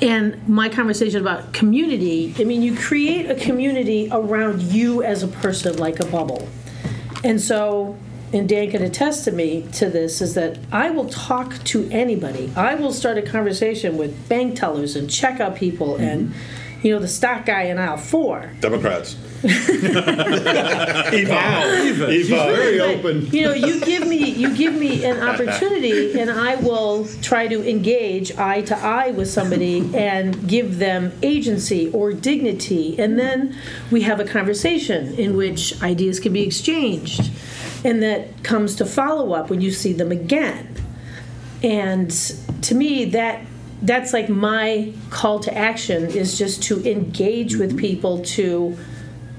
[0.00, 5.28] and my conversation about community, I mean, you create a community around you as a
[5.28, 6.48] person like a bubble.
[7.24, 7.96] And so,
[8.32, 12.52] and Dan can attest to me to this, is that I will talk to anybody.
[12.54, 16.34] I will start a conversation with bank tellers and checkout people and,
[16.82, 18.50] you know, the stock guy in aisle four.
[18.60, 19.16] Democrats.
[19.44, 21.12] Eva.
[21.12, 22.10] Eva.
[22.10, 23.26] Very open.
[23.26, 27.68] You know, you give me you give me an opportunity, and I will try to
[27.68, 33.56] engage eye to eye with somebody and give them agency or dignity, and then
[33.90, 37.30] we have a conversation in which ideas can be exchanged,
[37.84, 40.74] and that comes to follow up when you see them again.
[41.62, 42.10] And
[42.62, 43.44] to me, that
[43.86, 47.78] that's like my call to action is just to engage with mm-hmm.
[47.78, 48.76] people to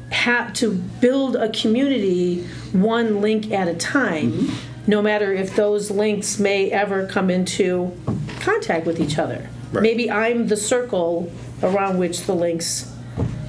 [0.10, 4.90] have to build a community one link at a time, mm-hmm.
[4.90, 7.92] no matter if those links may ever come into
[8.40, 9.50] contact with each other.
[9.74, 11.32] Maybe I'm the circle
[11.62, 12.92] around which the links,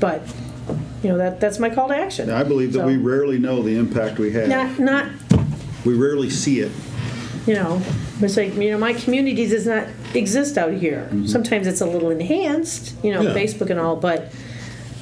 [0.00, 0.20] but
[1.02, 2.28] you know that that's my call to action.
[2.28, 4.48] I believe that we rarely know the impact we have.
[4.48, 5.08] not not
[5.84, 6.72] We rarely see it.
[7.46, 7.80] you know
[8.20, 11.06] it's like you know my community does not exist out here.
[11.10, 11.26] Mm-hmm.
[11.26, 13.34] Sometimes it's a little enhanced you know Yeah.
[13.34, 14.32] facebook and all but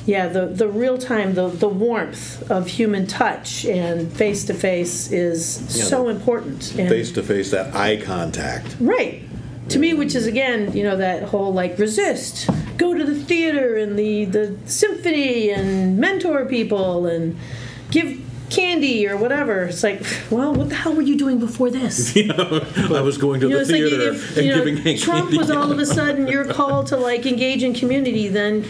[0.06, 5.10] yeah the the real time the the warmth of human touch and face to face
[5.12, 5.44] is
[5.88, 8.76] so important and Face to face, that eye contact.
[8.80, 9.22] right.
[9.70, 13.76] To me which is again you know that whole like resist go to the theater
[13.76, 17.36] and the the symphony and mentor people and
[17.90, 19.64] give candy or whatever.
[19.64, 22.16] It's like well what the hell were you doing before this?
[22.16, 24.98] I was going to you know, the it's like theater if and you know, giving
[24.98, 28.64] Trump was all of a sudden your call to like engage in community, then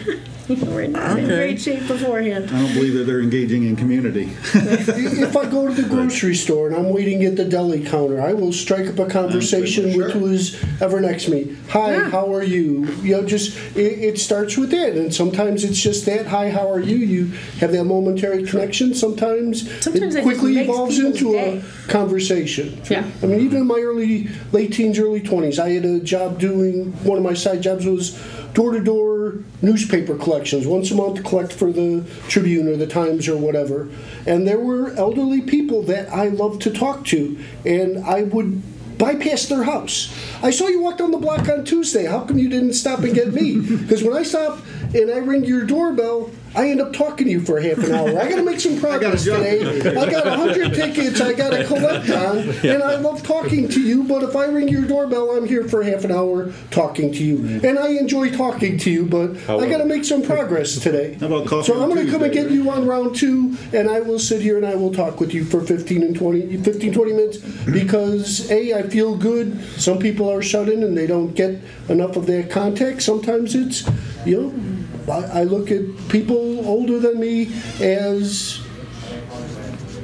[0.49, 1.35] We're not in Okay.
[1.35, 2.49] great shape beforehand.
[2.53, 4.29] I don't believe that they're engaging in community.
[4.53, 8.31] If I go to the grocery store and I'm waiting at the deli counter, I
[8.31, 11.57] will strike up a conversation with who is ever next to me.
[11.69, 12.09] Hi, Yeah.
[12.11, 12.87] how are you?
[13.03, 16.27] You know, just it, it starts with that, and sometimes it's just that.
[16.27, 16.95] Hi, how are you?
[16.95, 17.25] You
[17.59, 18.93] have that momentary connection.
[18.93, 21.61] Sometimes, Sometimes it it quickly just makes evolves people's into day.
[21.85, 22.81] a conversation.
[22.89, 23.03] Yeah.
[23.21, 26.93] I mean, even in my early, late teens, early twenties, I had a job doing.
[27.03, 28.17] One of my side jobs was
[28.57, 30.65] door-to-door newspaper collections.
[30.65, 33.87] Once a month, to collect for the Tribune or the Times or whatever.
[34.25, 38.63] And there were elderly people that I loved to talk to, and I would
[38.97, 40.11] bypass their house.
[40.41, 42.05] I saw you walk down the block on Tuesday.
[42.05, 43.61] How come you didn't stop and get me?
[43.77, 44.59] Because when I stop
[44.95, 48.09] and I ring your doorbell, I end up talking to you for half an hour.
[48.19, 49.43] I got to make some progress jump.
[49.43, 49.95] today.
[49.95, 53.79] I got a hundred tickets I got to collect on, and I love talking to
[53.79, 54.03] you.
[54.03, 57.59] But if I ring your doorbell, I'm here for half an hour talking to you,
[57.63, 59.05] and I enjoy talking to you.
[59.05, 61.13] But I got to make some progress today.
[61.19, 63.87] How about coffee So I'm going to come and get you on round two, and
[63.87, 66.91] I will sit here and I will talk with you for 15 and 20, 15,
[66.91, 69.61] 20 minutes because a I feel good.
[69.79, 73.03] Some people are shut in and they don't get enough of that contact.
[73.03, 73.87] Sometimes it's
[74.25, 74.86] you know.
[75.09, 78.61] I I look at people older than me as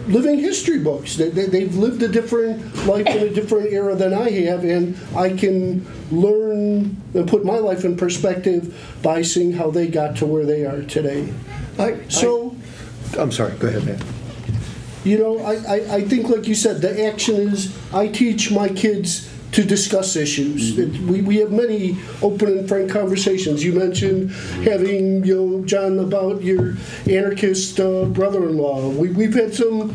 [0.07, 1.15] living history books.
[1.15, 4.97] They, they, they've lived a different life in a different era than I have, and
[5.15, 10.25] I can learn and put my life in perspective by seeing how they got to
[10.25, 11.33] where they are today.
[11.79, 12.55] I, So,
[13.13, 14.01] I, I'm sorry, go ahead, man.
[15.05, 18.67] you know, I, I, I think, like you said, the action is I teach my
[18.67, 20.77] kids to discuss issues.
[20.77, 23.63] It, we, we have many open and frank conversations.
[23.63, 24.31] You mentioned
[24.65, 26.75] having, you know, John, about your
[27.09, 28.89] anarchist uh, brother in law.
[28.89, 29.93] We, we've had some.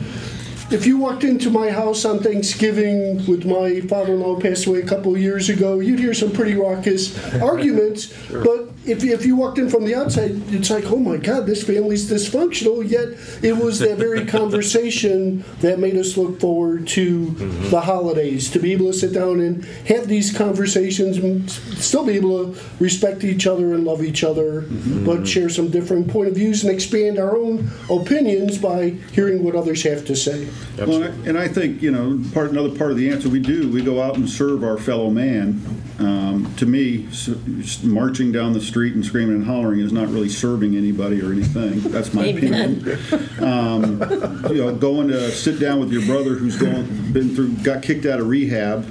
[0.70, 5.14] If you walked into my house on Thanksgiving with my father-in-law passed away a couple
[5.14, 8.12] of years ago, you'd hear some pretty raucous arguments.
[8.30, 11.62] But if, if you walked in from the outside, it's like, oh my God, this
[11.62, 12.88] family's dysfunctional.
[12.88, 13.08] Yet
[13.42, 17.70] it was that very conversation that made us look forward to mm-hmm.
[17.70, 22.12] the holidays, to be able to sit down and have these conversations and still be
[22.12, 25.06] able to respect each other and love each other, mm-hmm.
[25.06, 29.54] but share some different point of views and expand our own opinions by hearing what
[29.54, 30.48] others have to say.
[30.78, 33.40] Well, and I- and I think, you know, part, another part of the answer we
[33.40, 35.60] do, we go out and serve our fellow man.
[35.98, 40.08] Um, To me, s- s- marching down the street and screaming and hollering is not
[40.12, 41.80] really serving anybody or anything.
[41.90, 42.96] That's my opinion.
[43.40, 44.02] Um,
[44.50, 48.06] You know, going to sit down with your brother who's going, been through, got kicked
[48.06, 48.86] out of rehab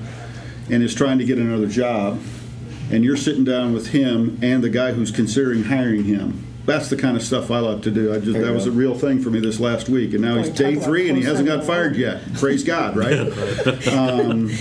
[0.69, 2.19] and is trying to get another job,
[2.91, 6.43] and you're sitting down with him and the guy who's considering hiring him.
[6.67, 8.13] That's the kind of stuff I love to do.
[8.13, 10.49] I just, that was a real thing for me this last week, and now he's
[10.49, 12.21] day three and he hasn't got fired yet.
[12.35, 13.17] Praise God, right?
[13.87, 14.51] Um,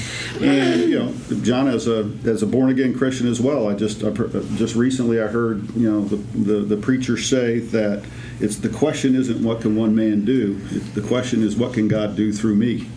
[0.40, 4.10] And, you know, John, as a, as a born-again Christian as well, I just, I
[4.56, 8.04] just recently I heard, you know, the, the the preacher say that
[8.40, 10.60] it's, the question isn't what can one man do?
[10.72, 12.88] It's- The question is what can God do through me?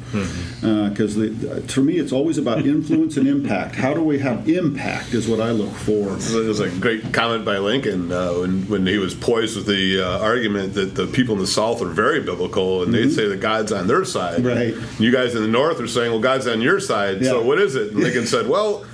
[0.61, 3.75] Because to me, it's always about influence and impact.
[3.75, 6.13] How do we have impact is what I look for.
[6.13, 10.01] It was a great comment by Lincoln uh, when, when he was poised with the
[10.01, 13.39] uh, argument that the people in the South are very biblical and they'd say that
[13.39, 14.43] God's on their side.
[14.43, 14.73] Right.
[14.99, 17.23] You guys in the North are saying, well, God's on your side.
[17.23, 17.91] So what is it?
[17.91, 18.85] And Lincoln said, well,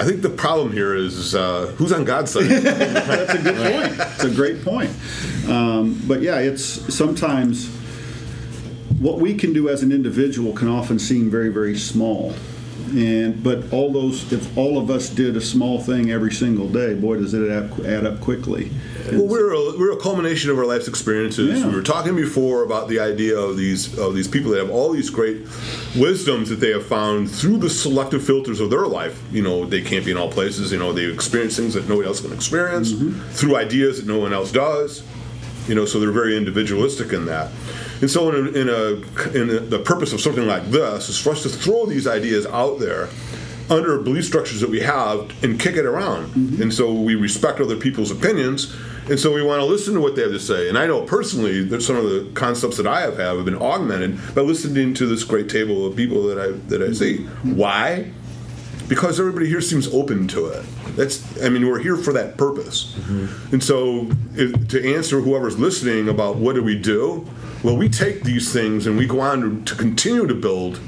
[0.00, 2.44] I think the problem here is uh, who's on God's side.
[2.46, 4.10] That's a good point.
[4.14, 4.90] It's a great point.
[5.48, 6.62] Um, but yeah, it's
[6.94, 7.68] sometimes
[9.00, 12.32] what we can do as an individual can often seem very, very small.
[12.90, 16.94] And but all those, if all of us did a small thing every single day,
[16.94, 18.70] boy, does it add, add up quickly.
[19.12, 21.60] Well, we're a, we're a culmination of our life's experiences.
[21.60, 21.68] Yeah.
[21.68, 24.92] We were talking before about the idea of these of these people that have all
[24.92, 25.46] these great
[25.96, 29.22] wisdoms that they have found through the selective filters of their life.
[29.32, 30.72] You know, they can't be in all places.
[30.72, 33.20] You know, they experience things that nobody else can experience mm-hmm.
[33.30, 35.02] through ideas that no one else does.
[35.68, 37.50] You know, so they're very individualistic in that.
[38.00, 41.18] And so, in a, in a in a, the purpose of something like this is
[41.18, 43.08] for us to throw these ideas out there
[43.70, 46.28] under belief structures that we have and kick it around.
[46.28, 46.62] Mm-hmm.
[46.62, 48.74] And so we respect other people's opinions,
[49.10, 50.68] and so we want to listen to what they have to say.
[50.68, 53.60] And I know personally that some of the concepts that I have have, have been
[53.60, 57.18] augmented by listening to this great table of people that I that I see.
[57.18, 57.56] Mm-hmm.
[57.56, 58.12] Why?
[58.88, 60.64] Because everybody here seems open to it.
[60.96, 62.94] That's I mean we're here for that purpose.
[62.96, 63.54] Mm-hmm.
[63.54, 67.26] And so if, to answer whoever's listening about what do we do,
[67.62, 70.80] well we take these things and we go on to, to continue to build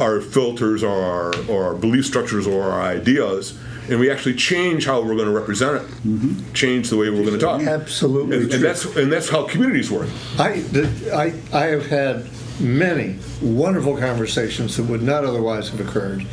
[0.00, 3.58] our filters or our, or our belief structures or our ideas,
[3.88, 6.52] and we actually change how we're going to represent it, mm-hmm.
[6.52, 7.60] change the way we're going to talk.
[7.62, 10.08] Absolutely And, and that's and that's how communities work.
[10.38, 12.26] I, the- I, I have had
[12.60, 16.24] many wonderful conversations that would not otherwise have occurred,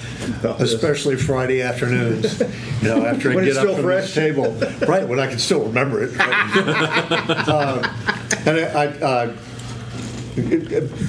[0.60, 2.40] especially Friday afternoons,
[2.82, 4.04] you know, after I get up still from fresh.
[4.04, 4.52] this table.
[4.88, 6.12] Right, when I can still remember it.
[6.20, 7.88] Uh,
[8.44, 9.36] And I, I, uh,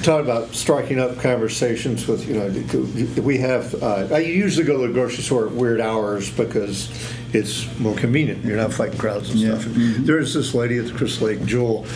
[0.03, 4.87] talk about striking up conversations with, you know, we have, uh, I usually go to
[4.89, 6.91] the grocery store at weird hours because
[7.33, 8.45] it's more convenient.
[8.45, 9.59] You're not fighting crowds and Yeah.
[9.59, 9.73] stuff.
[9.75, 11.87] There's this lady at the Crystal Lake, Jewel,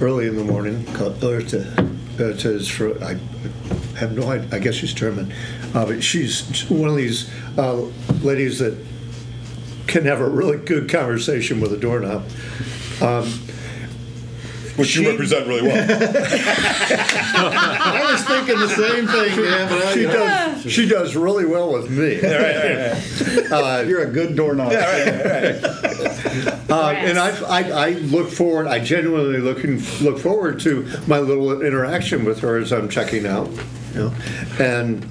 [0.00, 1.93] early in the morning, called Urte.
[2.16, 3.18] Urte is for, I
[3.98, 5.32] have no idea, I guess she's German.
[5.74, 7.74] Uh, But she's one of these uh,
[8.22, 8.76] ladies that
[9.86, 12.24] can have a really good conversation with a doorknob.
[14.76, 15.76] Which you She- represent really well.
[17.36, 21.72] I was thinking the same thing, Dan, but She I, does, she does really well
[21.72, 22.16] with me.
[23.88, 24.72] you're a good doorknob.
[24.72, 24.76] Uh,
[26.96, 32.24] and I, I, I look forward, I genuinely looking, look forward to my little interaction
[32.24, 33.48] with her as I'm checking out,
[33.92, 34.12] you know.
[34.58, 35.08] And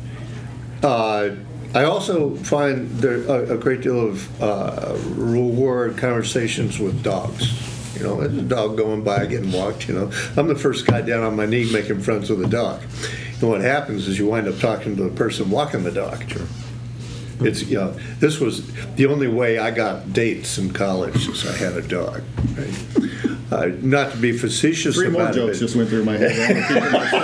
[0.84, 1.30] uh,
[1.74, 7.70] I also find there a, a great deal of uh, reward conversations with dogs.
[7.96, 9.88] You know, there's a dog going by getting walked.
[9.88, 12.82] You know, I'm the first guy down on my knee making friends with a dog.
[13.39, 16.24] And what happens is you wind up talking to the person walking the dog.
[17.39, 18.66] It's, you know, this was
[18.96, 22.24] the only way I got dates in college is I had a dog.
[22.58, 23.33] Right?
[23.54, 25.60] Uh, not to be facetious Three more about jokes it.
[25.60, 26.32] just went through my head.
[26.32, 27.24] I wanna keep it myself.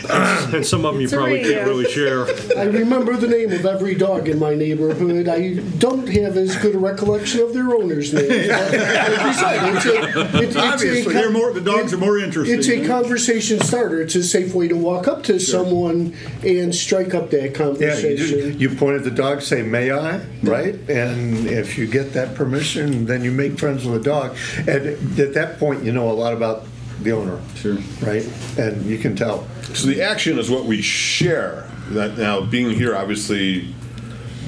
[0.52, 1.52] And some of them you It's probably radio.
[1.52, 2.26] can't really share.
[2.58, 5.28] I remember the name of every dog in my neighborhood.
[5.28, 8.48] I don't have as good a recollection of their owners' names.
[8.50, 11.98] But like you said, it's a, it- it's a Obviously, They're more, the dogs are
[11.98, 12.58] more interesting.
[12.58, 14.00] It's a conversation starter.
[14.02, 17.52] It's a safe way to walk up to someone and strike up that Yeah, you,
[17.52, 18.58] conversation.
[18.58, 23.06] you point at the dog, say, "May I?" Right, and if you get that permission,
[23.06, 24.36] then you make friends with the dog.
[24.68, 26.64] And at that point, you know a lot about
[27.02, 27.40] the owner.
[27.54, 27.76] Sure.
[28.02, 28.26] Right,
[28.58, 29.46] and you can tell.
[29.74, 31.66] So the action is what we share.
[31.90, 33.74] That now being here obviously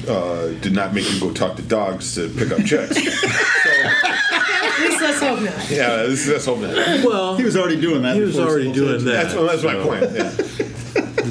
[0.08, 2.96] uh, did not make you go talk to dogs to pick up checks.
[2.96, 5.70] At least let's hope not.
[5.70, 6.74] yeah, this, that's hope not.
[7.04, 8.14] Well, He was already doing that.
[8.16, 9.06] he was before already Civil doing Code.
[9.08, 9.22] that.
[9.22, 10.12] That's, well, that's my point.
[10.12, 10.68] Yeah.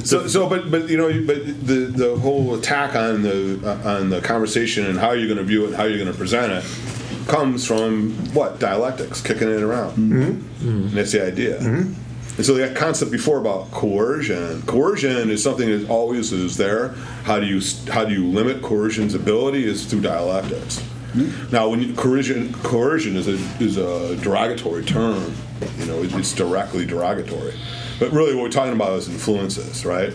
[0.05, 4.09] So, so, but, but you know, but the the whole attack on the uh, on
[4.09, 6.51] the conversation and how you're going to view it, and how you're going to present
[6.53, 6.63] it,
[7.27, 9.91] comes from what dialectics, kicking it around.
[9.91, 10.21] Mm-hmm.
[10.21, 10.67] mm-hmm.
[10.67, 11.59] And that's the idea.
[11.59, 11.93] Mm-hmm.
[12.37, 16.89] And so that concept before about coercion, coercion is something that always is there.
[17.23, 17.61] How do you
[17.91, 19.65] how do you limit coercion's ability?
[19.65, 20.79] Is through dialectics.
[21.13, 21.51] Mm-hmm.
[21.51, 25.35] Now, when you, coercion coercion is a is a derogatory term,
[25.77, 27.53] you know, it- it's directly derogatory.
[27.99, 30.13] But really, what we're talking about is influences, right?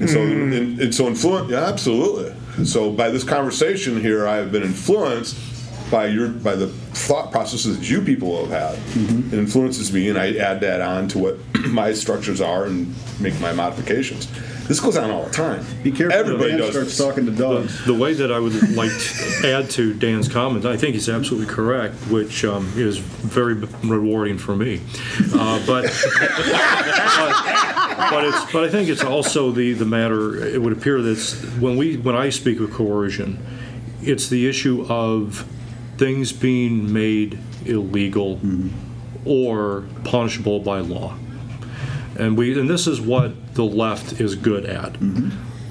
[0.00, 2.34] And so, and, and so influence, yeah, absolutely.
[2.56, 5.36] And so, by this conversation here, I have been influenced
[5.90, 9.32] by your by the thought processes that you people have had.
[9.32, 13.38] It influences me, and I add that on to what my structures are and make
[13.40, 14.28] my modifications.
[14.66, 15.62] This goes on all the time.
[15.82, 17.06] Be careful Everybody Dan does starts this.
[17.06, 17.84] talking to dogs.
[17.84, 21.52] The way that I would like to add to Dan's comments, I think he's absolutely
[21.52, 24.80] correct, which um, is very rewarding for me.
[25.34, 25.82] Uh, but,
[26.18, 30.42] but, but it's but I think it's also the the matter.
[30.42, 31.18] It would appear that
[31.60, 33.44] when we when I speak of coercion,
[34.02, 35.46] it's the issue of
[35.96, 38.40] things being made illegal
[39.24, 41.16] or punishable by law.
[42.18, 44.96] And we and this is what the left is good at.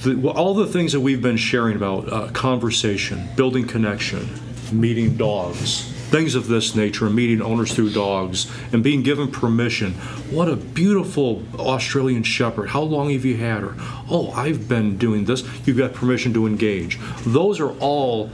[0.01, 4.27] The, all the things that we've been sharing about uh, conversation, building connection,
[4.71, 9.93] meeting dogs, things of this nature, meeting owners through dogs, and being given permission.
[10.29, 12.69] What a beautiful Australian Shepherd.
[12.69, 13.75] How long have you had her?
[14.09, 15.43] Oh, I've been doing this.
[15.65, 16.99] You've got permission to engage.
[17.25, 18.29] Those are all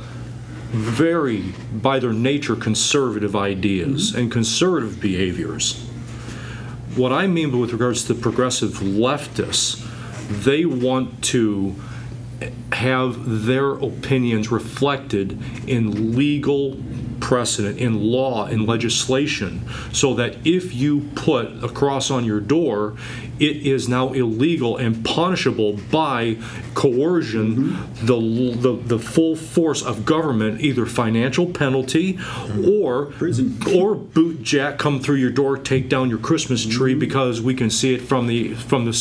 [0.70, 4.20] very, by their nature, conservative ideas mm-hmm.
[4.20, 5.86] and conservative behaviors.
[6.96, 9.86] What I mean with regards to progressive leftists,
[10.30, 11.76] they want to
[12.72, 16.78] have their opinions reflected in legal
[17.30, 19.62] precedent, in law, in legislation,
[19.94, 22.98] so that if you put a cross on your door,
[23.40, 26.36] it is now illegal and punishable by
[26.74, 28.06] coercion, mm-hmm.
[28.08, 32.68] the, the, the full force of government, either financial penalty mm-hmm.
[32.68, 33.62] or Prison.
[33.76, 37.00] or boot jack come through your door, take down your Christmas tree mm-hmm.
[37.00, 38.94] because we can see it from the from the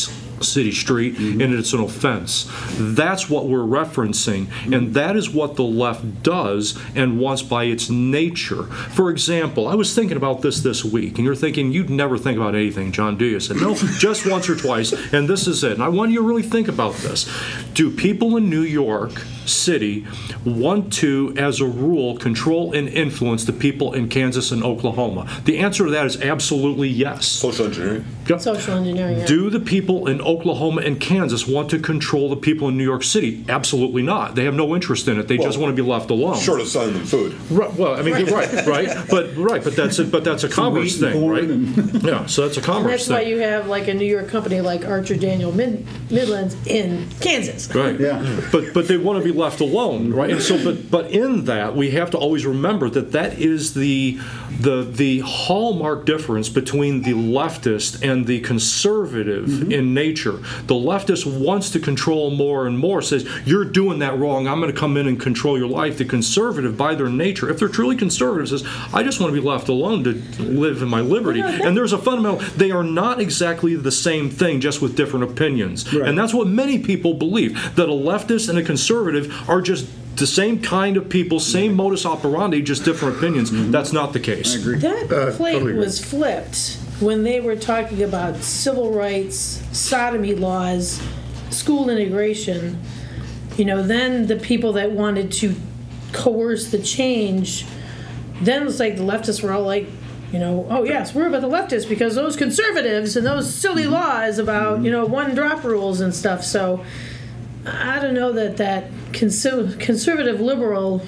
[0.43, 1.41] city street mm-hmm.
[1.41, 2.49] and it's an offense.
[2.77, 7.89] That's what we're referencing, and that is what the left does and wants by its
[7.89, 8.63] nature.
[8.63, 12.37] For example, I was thinking about this this week, and you're thinking you'd never think
[12.37, 13.35] about anything, John, do you?
[13.37, 15.73] I said, no, just once or twice, and this is it.
[15.73, 17.29] And I want you to really think about this.
[17.73, 19.11] Do people in New York
[19.45, 20.05] City
[20.45, 25.27] want to, as a rule, control and influence the people in Kansas and Oklahoma?
[25.45, 27.27] The answer to that is absolutely yes.
[27.27, 28.05] Social engineering.
[28.27, 28.41] Yep.
[28.41, 29.19] Social engineering.
[29.19, 29.25] yeah.
[29.25, 33.03] Do the people in Oklahoma and Kansas want to control the people in New York
[33.03, 33.43] City?
[33.49, 34.35] Absolutely not.
[34.35, 35.27] They have no interest in it.
[35.27, 36.37] They just want to be left alone.
[36.37, 37.33] Short of selling them food.
[37.49, 40.49] Right, well, I mean, you're right, right, but right, but that's a, but that's a
[40.49, 41.43] commerce thing, right?
[41.43, 44.27] and- Yeah, so that's a And commerce that's why you have like a New York
[44.27, 47.73] company like Archer Daniel Mid- Midlands in Kansas.
[47.73, 47.99] Right.
[47.99, 48.41] Yeah.
[48.51, 50.29] But but they want to be left alone, right?
[50.29, 54.19] And so but but in that we have to always remember that that is the
[54.59, 59.71] the the hallmark difference between the leftist and the conservative mm-hmm.
[59.71, 60.18] in nature.
[60.23, 64.47] The leftist wants to control more and more, says you're doing that wrong.
[64.47, 65.97] I'm going to come in and control your life.
[65.97, 68.63] The conservative, by their nature, if they're truly conservative, says
[68.93, 71.41] I just want to be left alone to live in my liberty.
[71.41, 72.39] And there's a fundamental.
[72.57, 75.91] They are not exactly the same thing, just with different opinions.
[75.93, 80.27] And that's what many people believe that a leftist and a conservative are just the
[80.27, 83.49] same kind of people, same modus operandi, just different opinions.
[83.71, 84.55] That's not the case.
[84.63, 85.73] That plate totally agree.
[85.75, 91.01] was flipped when they were talking about civil rights, sodomy laws,
[91.49, 92.81] school integration.
[93.57, 95.55] You know, then the people that wanted to
[96.11, 97.65] coerce the change,
[98.41, 99.87] then it's like the leftists were all like,
[100.31, 103.93] you know, oh yes, we're about the leftists because those conservatives and those silly mm-hmm.
[103.93, 106.43] laws about you know one drop rules and stuff.
[106.43, 106.83] So
[107.65, 111.01] I don't know that that conser- conservative liberal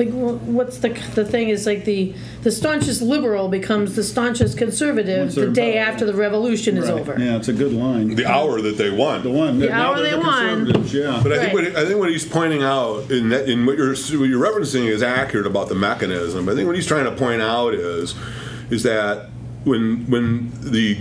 [0.00, 5.34] like what's the the thing is like the the staunchest liberal becomes the staunchest conservative
[5.34, 7.16] the day about- after the revolution is over.
[7.18, 8.14] Yeah, it's a good line.
[8.14, 9.22] The hour that they won.
[9.22, 9.58] The one.
[9.58, 10.64] The now hour they're the won.
[10.64, 11.20] conservatives, Yeah.
[11.22, 11.72] But I think, Right.
[11.74, 14.86] what, I think what he's pointing out in, that, in what you're what you're referencing
[14.88, 16.48] is accurate about the mechanism.
[16.48, 18.14] I think what he's trying to point out is
[18.70, 19.28] is that
[19.64, 20.96] when when the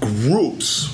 [0.00, 0.90] groups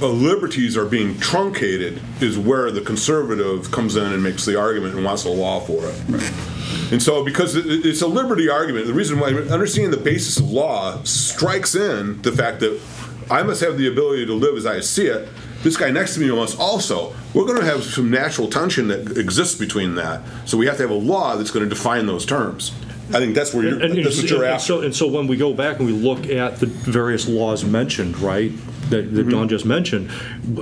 [0.00, 4.94] of liberties are being truncated is where the conservative comes in and makes the argument
[4.94, 6.32] and wants a law for it.
[6.90, 11.02] And so, because it's a liberty argument, the reason why understanding the basis of law
[11.02, 12.80] strikes in the fact that
[13.30, 15.28] I must have the ability to live as I see it.
[15.62, 17.14] This guy next to me must also.
[17.34, 20.22] We're going to have some natural tension that exists between that.
[20.46, 22.72] So we have to have a law that's going to define those terms.
[23.10, 23.80] I think that's where you're.
[23.82, 24.66] And, that's what you're and after.
[24.66, 28.18] so, and so when we go back and we look at the various laws mentioned,
[28.18, 28.52] right,
[28.90, 29.30] that, that Mm-hmm.
[29.30, 30.10] Don just mentioned,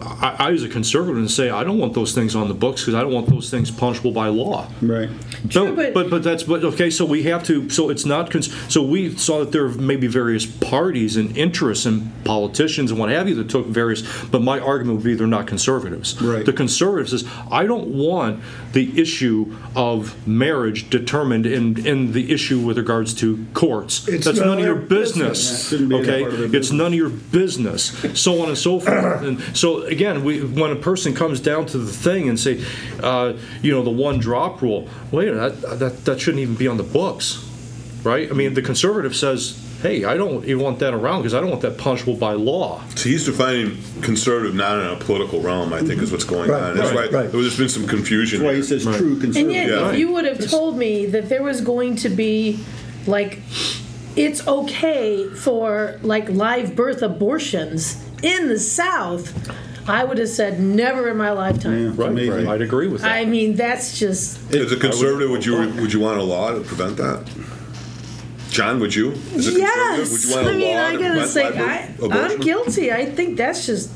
[0.02, 2.82] I, I as a conservative and say I don't want those things on the books
[2.82, 4.68] because I don't want those things punishable by law.
[4.82, 5.08] Right.
[5.54, 6.90] No, but- but but that's but okay.
[6.90, 7.68] So we have to.
[7.70, 8.30] So it's not.
[8.30, 12.98] Cons- so we saw that there may be various parties and interests and politicians and
[12.98, 14.02] what have you that took various.
[14.26, 16.20] But my argument would be they're not conservatives.
[16.20, 16.44] Right.
[16.44, 18.40] The conservatives is I don't want
[18.72, 24.08] the issue of marriage determined in in the issue with regards to courts.
[24.08, 25.26] It's that's none none of of your business.
[25.26, 25.62] business.
[25.62, 26.20] Yeah, shouldn't be a okay.
[26.22, 28.04] part of their It's none of your business.
[28.14, 29.22] So on and so forth.
[29.22, 32.64] And so again, we when a person comes down to the thing and say,
[33.02, 34.88] uh, you know, the one drop rule.
[35.10, 37.44] Wait, a that, that that shouldn't even be on the books,
[38.04, 38.30] right?
[38.30, 41.50] I mean, the conservative says, hey, I don't even want that around because I don't
[41.50, 42.82] want that punishable by law.
[42.96, 45.72] So he's defining conservative not in a political realm.
[45.72, 46.76] I think is what's going Right, on.
[46.76, 47.32] That's right, why right.
[47.32, 48.40] there's been some confusion.
[48.40, 48.80] That's why he here.
[48.80, 49.52] says true And conservative.
[49.54, 49.90] yet, Yeah.
[49.90, 52.58] if you would have told me that there was going to be
[53.06, 53.38] like
[54.16, 59.32] it's okay for like live birth abortions in the South,
[59.88, 61.88] I would have said never in my Yeah, lifetime.
[61.90, 62.48] it's amazing.
[62.48, 63.12] I'd agree with that.
[63.12, 66.60] I mean, that's just As a conservative, would you would you want a law to
[66.60, 67.28] prevent that?
[68.50, 69.12] John, would you?
[69.34, 70.10] As a yes.
[70.10, 72.90] would you want a I mean, law I to gotta say, I I'm guilty.
[72.92, 73.90] I think that's just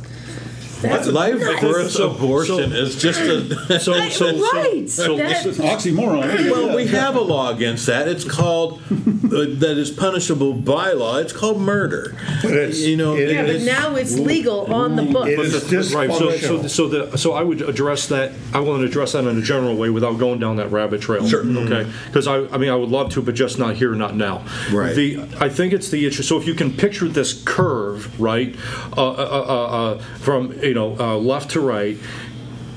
[0.82, 1.60] that's Live nuts.
[1.60, 3.80] birth So- abortion so- is just a.
[3.80, 4.88] so, I- so, so- right.
[4.88, 6.50] so That- It's oxymoron.
[6.50, 8.08] Well, we have a law against that.
[8.08, 11.18] It's called uh, that is punishable by law.
[11.18, 12.16] It's called murder.
[12.42, 15.28] But it's- you know, it yeah, but it's- now it's legal on the book.
[15.28, 18.86] It is Right, so, so, so the, so I would address that, I want to
[18.86, 21.26] address that in a general way without going down that rabbit trail.
[21.28, 21.44] Sure.
[21.46, 24.44] Okay, because I, I mean, I would love to, but just not here, not now.
[24.72, 24.94] Right.
[24.94, 28.54] The, I think it's the issue, so if you can picture this curve, right,
[28.96, 29.64] uh, uh, uh,
[29.94, 31.98] uh, from, you know, uh, left to right,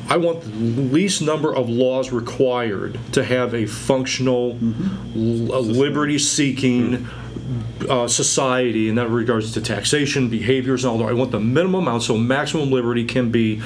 [0.10, 4.58] I want the least number of laws required to have a functional,
[5.14, 7.08] liberty seeking
[7.88, 11.10] uh, society in that regards to taxation, behaviors, and all that.
[11.10, 13.62] I want the minimum amount so maximum liberty can be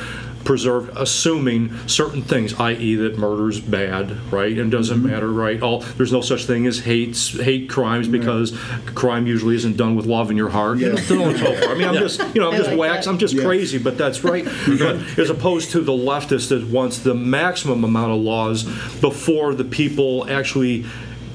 [0.48, 2.96] preserved, assuming certain things, i.e.
[2.96, 4.58] that murder's bad, right?
[4.58, 5.08] And doesn't mm-hmm.
[5.08, 5.62] matter, right?
[5.62, 8.58] All, there's no such thing as hates, hate crimes because
[8.96, 10.78] crime usually isn't done with love in your heart.
[10.78, 11.68] You know, so on and so forth.
[11.68, 13.12] I mean, I'm just, you know, I'm I just like wax, that.
[13.12, 13.44] I'm just Yeah.
[13.44, 14.48] crazy, but that's right.
[14.78, 18.64] But as opposed to the leftist that wants the maximum amount of laws
[19.02, 20.86] before the people actually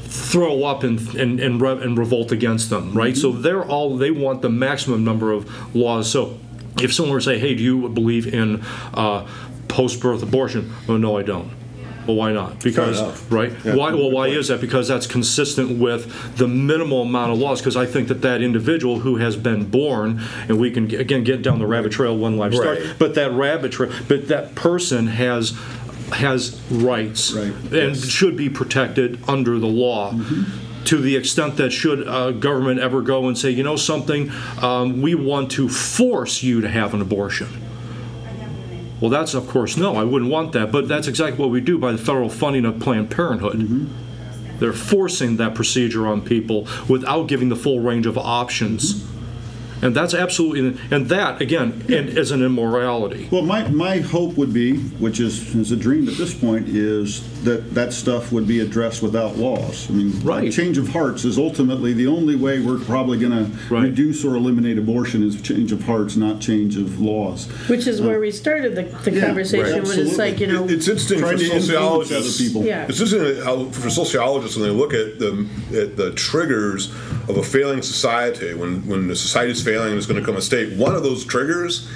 [0.04, 3.12] throw up and and and, re- and revolt against them, right?
[3.12, 3.20] Mm-hmm.
[3.20, 6.10] So they're all they want the maximum number of laws.
[6.10, 6.38] So
[6.80, 8.62] if someone were to say, "Hey, do you believe in
[8.94, 9.26] uh,
[9.68, 11.50] post-birth abortion?" Oh, no, I don't.
[12.06, 12.58] Well, why not?
[12.60, 13.00] Because
[13.30, 13.52] right?
[13.64, 13.94] Why?
[13.94, 14.60] Well, why is that?
[14.60, 17.60] Because that's consistent with the minimal amount of laws.
[17.60, 21.42] Because I think that that individual who has been born, and we can again get
[21.42, 22.54] down the rabbit trail one life.
[22.58, 22.94] Right.
[22.98, 25.56] But that rabbit trail, but that person has
[26.12, 27.54] has rights Right.
[27.72, 30.12] and should be protected under the law.
[30.86, 34.30] To the extent that should uh, government ever go and say, you know something,
[34.60, 37.48] um, we want to force you to have an abortion.
[39.00, 39.96] Well, that's of course no.
[39.96, 42.78] I wouldn't want that, but that's exactly what we do by the federal funding of
[42.78, 43.90] Planned Parenthood.
[44.60, 49.04] They're forcing that procedure on people without giving the full range of options,
[49.82, 53.28] and that's absolutely and that again and is an immorality.
[53.32, 57.22] Well, my, my hope would be, which is, is a dream at this point, is
[57.44, 59.88] that that stuff would be addressed without laws.
[59.90, 60.50] I mean, Right.
[60.52, 64.78] change of hearts is ultimately the only way we're probably going to reduce or eliminate
[64.78, 67.46] abortion is change of hearts, not change of laws.
[67.68, 70.46] Which is where uh, we started the, the Yeah, conversation, right, when it's like, you
[70.46, 72.40] know, It's interesting for to influence sociologists.
[72.40, 72.64] other people.
[72.64, 72.86] Yeah.
[72.88, 76.90] It's interesting how, uh, for sociologists when they look at the at the triggers
[77.28, 78.54] of a failing society.
[78.54, 81.02] When when the society is failing and it's going to come a state, one of
[81.02, 81.88] those triggers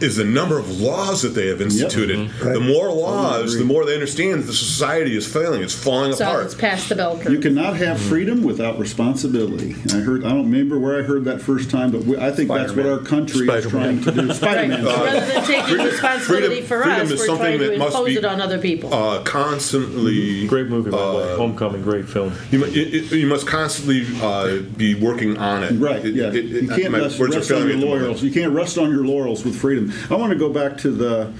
[0.00, 2.18] is the number of laws that they have instituted.
[2.18, 2.52] Mm-hmm.
[2.52, 3.60] The more laws, agree.
[3.60, 5.62] the more they understand that the society is failing.
[5.62, 6.44] It's falling so apart.
[6.46, 7.32] it's past the bell curve.
[7.32, 9.74] You cannot have freedom without responsibility.
[9.92, 12.48] I heard, I don't remember where I heard that first time, but we, I think
[12.50, 14.32] that's what our country is trying to do.
[14.34, 14.84] Spider-Man.
[14.84, 17.94] Rather than taking responsibility freedom- for freedom us, is we're something trying to that must
[17.96, 18.92] impose be- it on other people.
[18.92, 19.22] uh,
[19.70, 20.46] constantly.
[20.46, 21.32] Great movie, by the way.
[21.32, 22.32] Uh, Homecoming, great film.
[22.50, 25.72] You, it- it- you must constantly uh, be working on it.
[25.72, 26.24] Right, It- yeah.
[26.28, 27.86] it- it- You can't my rest, words are rest on failing your me at the
[27.86, 28.02] moment.
[28.02, 28.22] laurels.
[28.22, 29.85] You can't rest on your laurels with freedom.
[30.10, 31.32] I want to go back to the,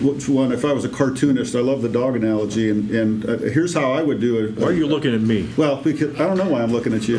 [0.00, 3.36] which one, if I was a cartoonist, I love the dog analogy, and, and uh,
[3.38, 4.56] here's how I would do it.
[4.56, 5.48] Why are you looking at me?
[5.56, 7.18] Well, because, I don't know why I'm looking at you,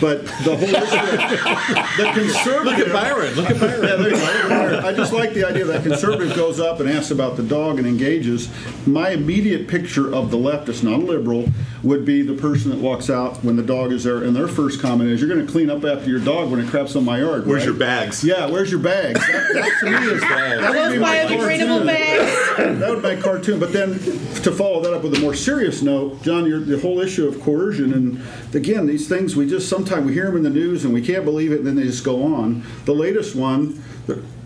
[0.00, 2.64] but the whole issue, the conservative.
[2.78, 3.34] Look at Byron.
[3.34, 3.82] Look at Byron.
[3.82, 4.22] Yeah, there you go.
[4.22, 4.84] Look at Byron.
[4.84, 7.86] I just like the idea that conservative goes up and asks about the dog and
[7.86, 8.48] engages.
[8.86, 11.48] My immediate picture of the leftist, not a liberal,
[11.82, 14.80] would be the person that walks out when the dog is there, and their first
[14.80, 17.18] comment is, "You're going to clean up after your dog when it craps on my
[17.20, 18.24] yard." Where's right?" your bags?
[18.24, 19.20] Yeah, where's your bags?
[19.26, 21.86] That, that to me is that would Those my biodegradable cartoon.
[21.86, 22.15] bags.
[22.56, 23.60] That would my cartoon.
[23.60, 27.00] But then to follow that up with a more serious note, John, your, the whole
[27.00, 28.22] issue of coercion, and
[28.54, 31.24] again, these things we just sometimes we hear them in the news and we can't
[31.24, 32.62] believe it, and then they just go on.
[32.84, 33.82] The latest one,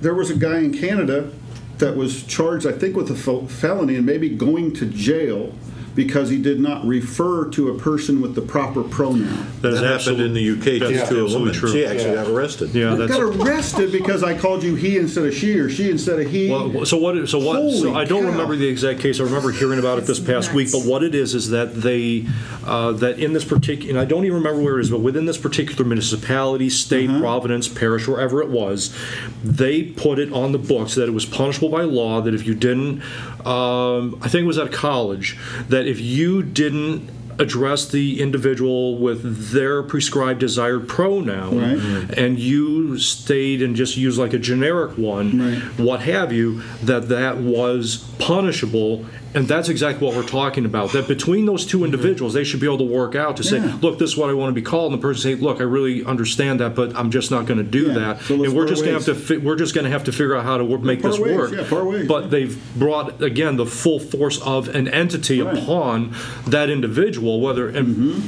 [0.01, 1.31] there was a guy in Canada
[1.79, 5.55] that was charged, I think, with a fel- felony and maybe going to jail
[5.95, 9.47] because he did not refer to a person with the proper pronoun.
[9.61, 11.53] That is That happened in the UK that's too, to a woman.
[11.55, 11.73] true.
[11.73, 12.15] She actually Yeah.
[12.25, 12.71] got arrested.
[12.75, 13.13] Yeah, I that's.
[13.13, 16.51] got arrested because I called you he instead of she or she instead of he.
[16.51, 17.29] Well, so what?
[17.29, 17.73] So what?
[17.73, 18.31] so I don't cow.
[18.31, 19.21] remember the exact case.
[19.21, 20.71] I remember hearing about it this past week.
[20.73, 22.27] But what it is is that they
[22.65, 25.25] uh, that in this particular, and I don't even remember where it is, but within
[25.27, 28.95] this particular municipality, state, province, parish, wherever it was,
[29.43, 32.21] they put it on the books that it was punishable by law.
[32.21, 33.03] That if you didn't,
[33.47, 35.39] um, I think it was at college,
[35.69, 42.19] that if you didn't address the individual with their prescribed desired pronoun Right.
[42.19, 45.63] and you stayed and just used like a generic one Right.
[45.79, 49.07] what have you, that that was punishable.
[49.33, 50.91] And that's exactly what we're talking about.
[50.93, 53.77] That between those two individuals, they should be able to work out to say, Yeah.
[53.81, 55.63] "Look, this is what I want to be called," and the person say, "Look, I
[55.65, 57.95] really understand that, but I'm just not going to do Yeah.
[57.95, 60.03] that." So and we're just going to have to fi- we're just going to have
[60.05, 61.53] to figure out how to wor- make part this ways, work.
[61.53, 65.57] yeah, part ways, But they've brought again the full force of an entity Right.
[65.57, 66.11] upon
[66.49, 68.21] that individual, whether and mm-hmm.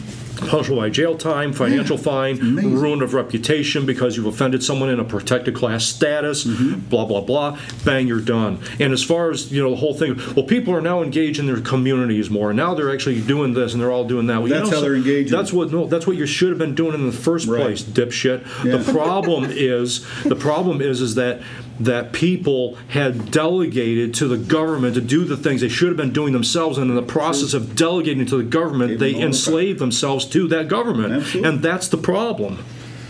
[0.49, 5.05] Punishable by jail time, financial fine, ruin of reputation because you've offended someone in a
[5.05, 6.81] protected class status, Mm-hmm.
[6.89, 7.59] blah blah blah.
[7.85, 8.59] Bang, you're done.
[8.81, 10.17] And as far as you know, the whole thing.
[10.35, 12.51] Well, people are now engaged in their communities more.
[12.51, 14.39] and Now they're actually doing this, and they're all doing that.
[14.39, 15.33] Well, you That's know, how so- they're engaging.
[15.37, 15.87] That's what no.
[15.87, 17.61] That's what you should have been doing in the first Right.
[17.63, 18.43] place, dipshit.
[18.65, 18.77] Yeah.
[18.79, 21.41] The problem is the problem is is that
[21.85, 26.13] that people had delegated to the government to do the things they should have been
[26.13, 29.27] doing themselves, and in the process of delegating to the government, they them all the
[29.27, 31.49] enslaved themselves to that government, Absolutely.
[31.49, 32.59] and that's the problem.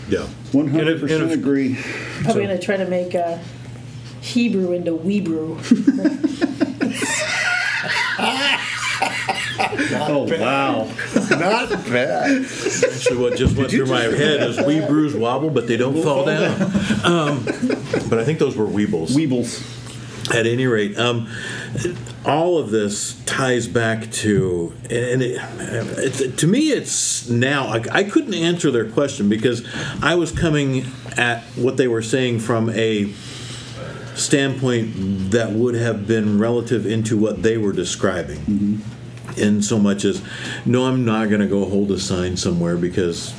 [0.09, 0.27] Yeah.
[0.51, 1.77] One And hundred if- percent and if- agree.
[2.27, 3.37] I'm going to try to make uh,
[4.21, 5.59] Hebrew into Weebrew.
[9.91, 10.89] Oh wow!
[11.29, 12.45] Not bad.
[12.45, 16.25] Actually, what just went through my head is wee brews wobble, but they don't fall
[16.25, 16.61] down.
[17.03, 17.43] Um,
[18.09, 19.11] but I think those were weebles.
[19.15, 19.79] Weebles.
[20.33, 21.27] at any rate, um,
[22.25, 25.41] all of this ties back to, and it,
[26.21, 29.67] it, to me, it's now, I, I couldn't answer their question because
[30.01, 30.85] I was coming
[31.17, 33.11] at what they were saying from a
[34.15, 38.81] standpoint that would have been relative into what they were describing.
[39.37, 40.21] In so much as,
[40.65, 43.33] no, I'm not going to go hold a sign somewhere because,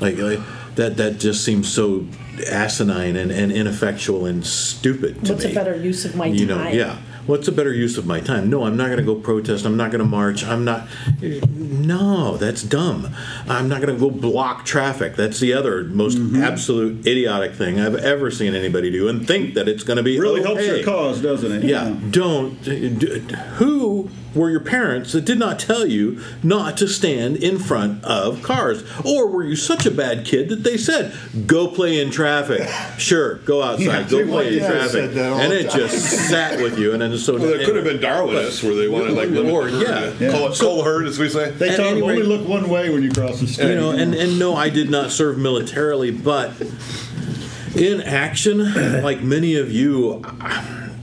[0.00, 0.40] like, like
[0.76, 2.06] that, that just seems so
[2.50, 5.52] asinine and, and ineffectual and stupid to What's me.
[5.52, 6.74] a better use of my You know, time?
[6.74, 6.98] yeah.
[7.26, 8.50] What's a better use of my time?
[8.50, 9.64] No, I'm not going to go protest.
[9.64, 10.42] I'm not going to march.
[10.44, 10.88] I'm not.
[11.20, 13.14] No, that's dumb.
[13.48, 15.14] I'm not going to go block traffic.
[15.14, 16.42] That's the other most Mm-hmm.
[16.42, 20.18] absolute idiotic thing I've ever seen anybody do, and think that it's going to be
[20.18, 20.76] Really helps okay.
[20.78, 21.62] your cause, doesn't it?
[21.64, 22.60] Yeah, don't.
[22.64, 23.20] d-
[23.58, 28.42] Who were your parents that did not tell you not to stand in front of
[28.42, 28.82] cars?
[29.04, 31.14] Or were you such a bad kid that they said,
[31.46, 32.68] go play in traffic?
[32.98, 34.90] Sure, go outside, Yeah, go play in traffic.
[34.90, 36.92] said that all And the it just sat with you.
[36.92, 37.34] And then so.
[37.34, 40.18] Well, it could have been Darwinists where they wanted like limit Or, the herd.
[40.20, 40.26] yeah.
[40.26, 40.32] Yeah.
[40.32, 41.50] Call it cull herd, as we say.
[41.50, 43.70] They At tell any them only look one way when you cross the street.
[43.70, 46.52] you know, and, and no, I did not serve militarily, but
[47.74, 50.22] in action, like many of you,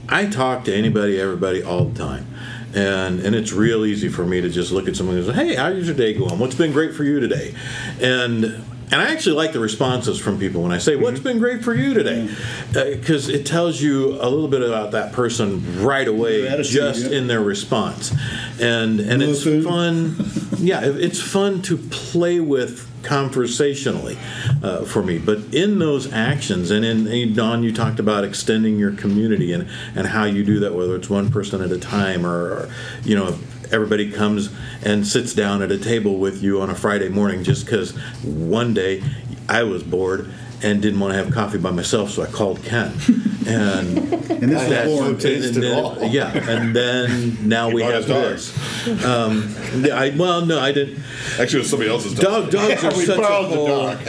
[0.08, 2.26] I talk to anybody, everybody, all the time.
[2.74, 5.54] And, and it's real easy for me to just look at someone and say, hey,
[5.56, 6.38] how's your day going?
[6.38, 7.54] What's been great for you today?
[8.00, 11.62] And and I actually like the responses from people when I say, "What's been great
[11.62, 12.28] for you today?"
[12.74, 17.10] Uh, because it tells you a little bit about that person right away, attitude, just
[17.10, 17.18] yeah.
[17.18, 18.12] in their response.
[18.60, 19.62] And and it's Nothing.
[19.62, 20.30] fun.
[20.60, 24.18] Yeah, it's fun to play with conversationally
[24.62, 25.18] uh, for me.
[25.18, 29.68] But in those actions, and in and Don, you talked about extending your community and
[29.94, 32.70] and how you do that, whether it's one person at a time or, or
[33.04, 33.38] you know.
[33.72, 37.64] Everybody comes and sits down at a table with you on a Friday morning just
[37.64, 39.00] because one day
[39.48, 40.28] I was bored
[40.62, 42.92] and didn't want to have coffee by myself, so I called Ken.
[43.46, 45.18] And And this is that's- born.
[45.18, 45.96] taste and it then- all.
[46.04, 48.52] Yeah, and then now we have his
[48.86, 49.04] this.
[49.04, 49.54] Um,
[49.92, 51.02] I, well, no, I didn't.
[51.38, 52.50] Actually, it was somebody else's dog.
[52.50, 53.66] Dog, dogs are we such a borrowed the whole.
[53.66, 53.98] dog.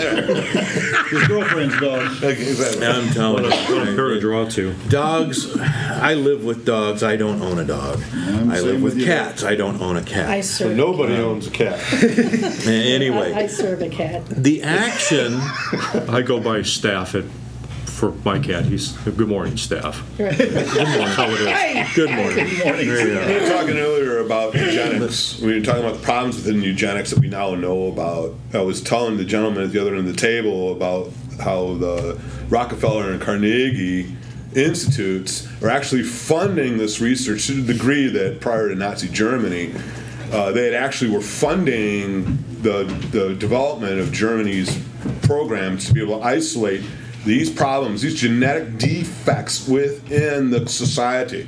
[1.11, 2.23] His girlfriend's dog.
[2.23, 2.85] Exactly.
[2.85, 4.73] I'm telling you What a pair to draw to.
[4.89, 5.57] dogs.
[5.59, 7.01] I live with dogs.
[7.01, 8.01] I don't own a dog.
[8.13, 9.05] I'm I live with with you.
[9.05, 9.43] cats.
[9.43, 10.29] I don't own a cat.
[10.29, 10.75] I serve.
[10.75, 11.79] Nobody owns a cat.
[11.93, 14.25] A- I, I Anyway, i serve a cat.
[14.27, 15.35] the action.
[16.09, 17.23] I go by staff at,
[17.85, 18.65] for my cat.
[18.65, 20.03] He's, good morning, staff.
[20.17, 21.95] Good morning, how it is.
[21.95, 22.45] Good morning.
[22.47, 25.39] We were talking earlier about eugenics.
[25.39, 28.33] We were talking about the problems within eugenics that we now know about.
[28.53, 32.19] I was telling the gentleman at the other end of the table about how the
[32.49, 34.15] Rockefeller and Carnegie
[34.55, 39.73] institutes are actually funding this research to the degree that prior to Nazi Germany,
[40.31, 42.23] uh, they had actually were funding
[42.61, 44.81] the, the development of Germany's
[45.23, 46.83] programs to be able to isolate
[47.25, 51.47] these problems, these genetic defects within the society.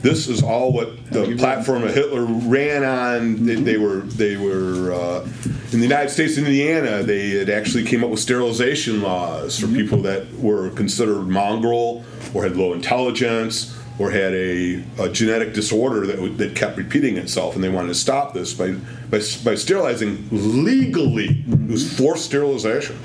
[0.00, 3.44] This is all what the platform of Hitler ran on.
[3.44, 5.28] They, they were they were uh,
[5.72, 7.02] in the United States, in Indiana.
[7.02, 12.02] They had actually came up with sterilization laws for people that were considered mongrel
[12.32, 17.54] or had low intelligence or had a, a genetic disorder that, that kept repeating itself,
[17.54, 18.72] and they wanted to stop this by
[19.10, 21.44] by, by sterilizing legally.
[21.46, 22.98] It was forced sterilization.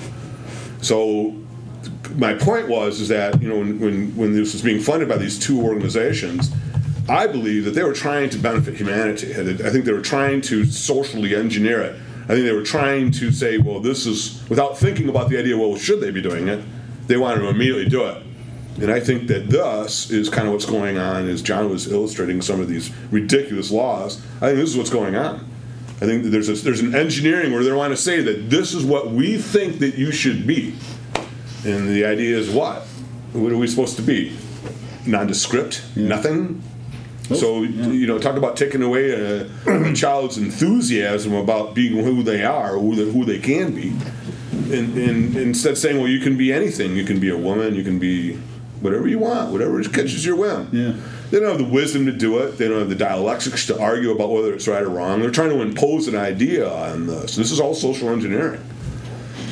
[0.81, 1.35] So
[2.15, 5.17] my point was is that you know when, when when this was being funded by
[5.17, 6.49] these two organizations,
[7.09, 9.33] I believe that they were trying to benefit humanity.
[9.33, 11.95] I think they were trying to socially engineer it.
[12.23, 15.57] I think they were trying to say, well, this is without thinking about the idea.
[15.57, 16.63] Well, should they be doing it?
[17.07, 18.23] They wanted to immediately do it.
[18.82, 22.41] And I think that thus is kind of what's going on as John was illustrating
[22.41, 24.21] some of these ridiculous laws.
[24.38, 25.47] I think this is what's going on.
[26.01, 28.73] I think that there's a, there's an engineering where they want to say that this
[28.73, 30.76] is what we think that you should be.
[31.63, 32.82] And the idea is what?
[33.32, 34.38] What are we supposed to be?
[35.05, 35.84] Nondescript?
[35.95, 36.61] Nothing?
[37.34, 42.43] So, you know, talk about taking away a, a child's enthusiasm about being who they
[42.43, 43.95] are, who they, who they can be.
[44.76, 46.95] And, and instead saying, well, you can be anything.
[46.95, 48.39] You can be a woman, you can be
[48.86, 50.69] whatever you want, whatever catches your whim.
[50.71, 50.93] Yeah.
[51.31, 52.57] They don't have the wisdom to do it.
[52.57, 55.19] They don't have the dialectics to argue about whether it's right or wrong.
[55.19, 57.36] They're trying to impose an idea on this.
[57.36, 58.61] This is all social engineering.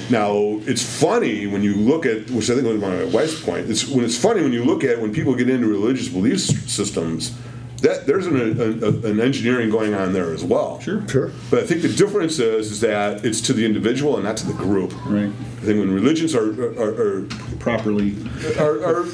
[0.10, 3.70] Now, it's funny when you look at, which I think was my wife's point.
[3.70, 7.36] It's when it's funny when you look at when people get into religious belief systems.
[7.84, 8.38] That there's an,
[8.82, 10.80] a, an engineering going on there as well.
[10.80, 11.06] Sure.
[11.10, 11.32] Sure.
[11.52, 14.48] But I think the difference is, is that it's to the individual and not to
[14.48, 14.94] the group.
[15.06, 15.28] Right.
[15.28, 16.48] I think when religions are
[16.82, 17.22] are, are,
[17.60, 18.16] Properly.
[18.58, 19.06] are, are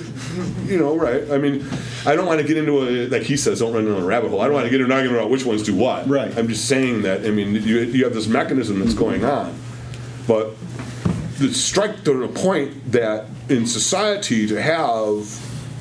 [0.66, 1.32] you know right.
[1.32, 1.68] I mean,
[2.06, 4.30] I don't want to get into a like he says, don't run down a rabbit
[4.30, 4.40] hole.
[4.40, 6.08] I don't want to get into an argument about which ones do what.
[6.08, 6.38] Right.
[6.38, 7.26] I'm just saying that.
[7.26, 9.00] I mean, you you have this mechanism that's mm-hmm.
[9.00, 9.60] going on,
[10.28, 10.54] but
[11.40, 15.26] the strike to the point that in society to have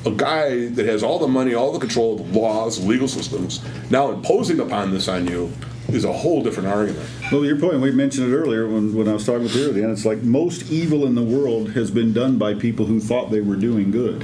[0.05, 3.63] a guy that has all the money, all the control, of the laws, legal systems,
[3.89, 5.51] now imposing upon this on you
[5.89, 7.07] is a whole different argument.
[7.31, 9.83] Well, your point, we mentioned it earlier when, when I was talking with you earlier,
[9.83, 13.31] and it's like most evil in the world has been done by people who thought
[13.31, 14.23] they were doing good.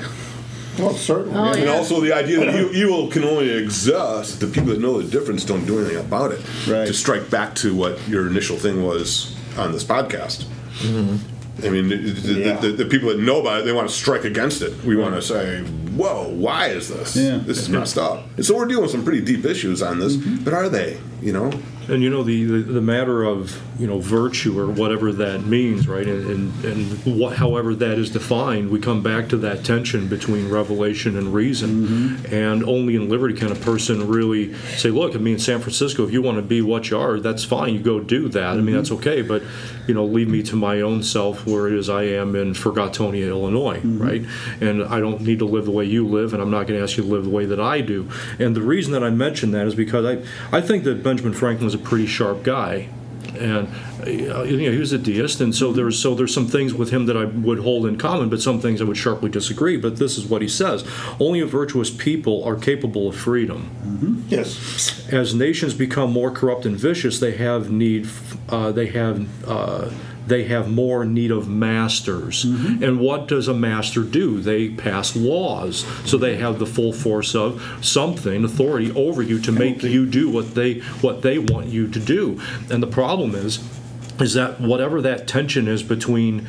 [0.78, 1.38] Well, certainly.
[1.38, 5.10] Oh, And also the idea that evil can only exist, the people that know the
[5.10, 6.40] difference don't do anything about it.
[6.68, 6.86] Right.
[6.86, 10.46] To strike back to what your initial thing was on this podcast.
[10.80, 11.35] Mm-hmm.
[11.64, 12.58] I mean, the, the, Yeah.
[12.58, 14.84] the, the people that know about it, they want to strike against it.
[14.84, 15.62] We want to say,
[15.96, 17.16] whoa, why is this?
[17.16, 17.38] Yeah.
[17.38, 18.26] This is messed up.
[18.36, 20.44] And so we're dealing with some pretty deep issues on this, mm-hmm.
[20.44, 21.00] but are they?
[21.26, 21.52] You know?
[21.88, 25.88] And you know the, the, the matter of you know virtue or whatever that means,
[25.88, 26.08] right?
[26.08, 30.50] And and, and what, however that is defined, we come back to that tension between
[30.50, 31.88] revelation and reason.
[31.88, 32.34] Mm-hmm.
[32.34, 36.12] And only in liberty can a person really say, "Look, I mean, San Francisco, if
[36.12, 37.76] you want to be what you are, that's fine.
[37.76, 38.44] You go do that.
[38.44, 38.76] I mean, mm-hmm.
[38.78, 39.22] that's okay.
[39.22, 39.44] But
[39.88, 43.28] you know, leave me to my own self, where it is I am in Forgottonia,
[43.28, 44.02] Illinois, mm-hmm.
[44.02, 44.26] right?
[44.60, 46.84] And I don't need to live the way you live, and I'm not going to
[46.84, 48.10] ask you to live the way that I do.
[48.40, 51.66] And the reason that I mention that is because I I think that Benjamin Franklin
[51.66, 52.90] was a pretty sharp guy
[53.40, 53.68] and
[54.02, 56.92] uh, you know he was a deist, and so there's so there's some things with
[56.92, 59.78] him that I would hold in common, but some things I would sharply disagree.
[59.78, 60.88] But this is what he says:
[61.20, 64.26] only a virtuous people are capable of freedom.
[64.30, 65.12] Yes.
[65.12, 68.08] As nations become more corrupt and vicious, they have need,
[68.50, 69.28] uh, they have.
[69.48, 69.92] Uh,
[70.28, 72.46] they have more need of masters.
[72.46, 72.84] Mm-hmm.
[72.84, 74.40] And what does a master do?
[74.40, 75.86] They pass laws.
[76.06, 80.30] So they have the full force of something, authority over you to make you do
[80.30, 82.42] what they what they want you to do.
[82.70, 83.64] And the problem is
[84.20, 86.48] is that whatever that tension is between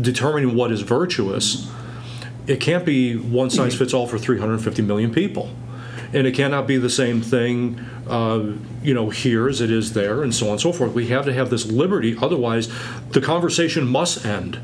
[0.00, 1.70] determining what is virtuous,
[2.46, 5.48] it can't be one size fits all for 350 million people.
[6.14, 8.52] And it cannot be the same thing, uh,
[8.82, 10.92] you know, here as it is there, and so on and so forth.
[10.92, 12.72] We have to have this liberty, otherwise,
[13.10, 14.60] the conversation must end.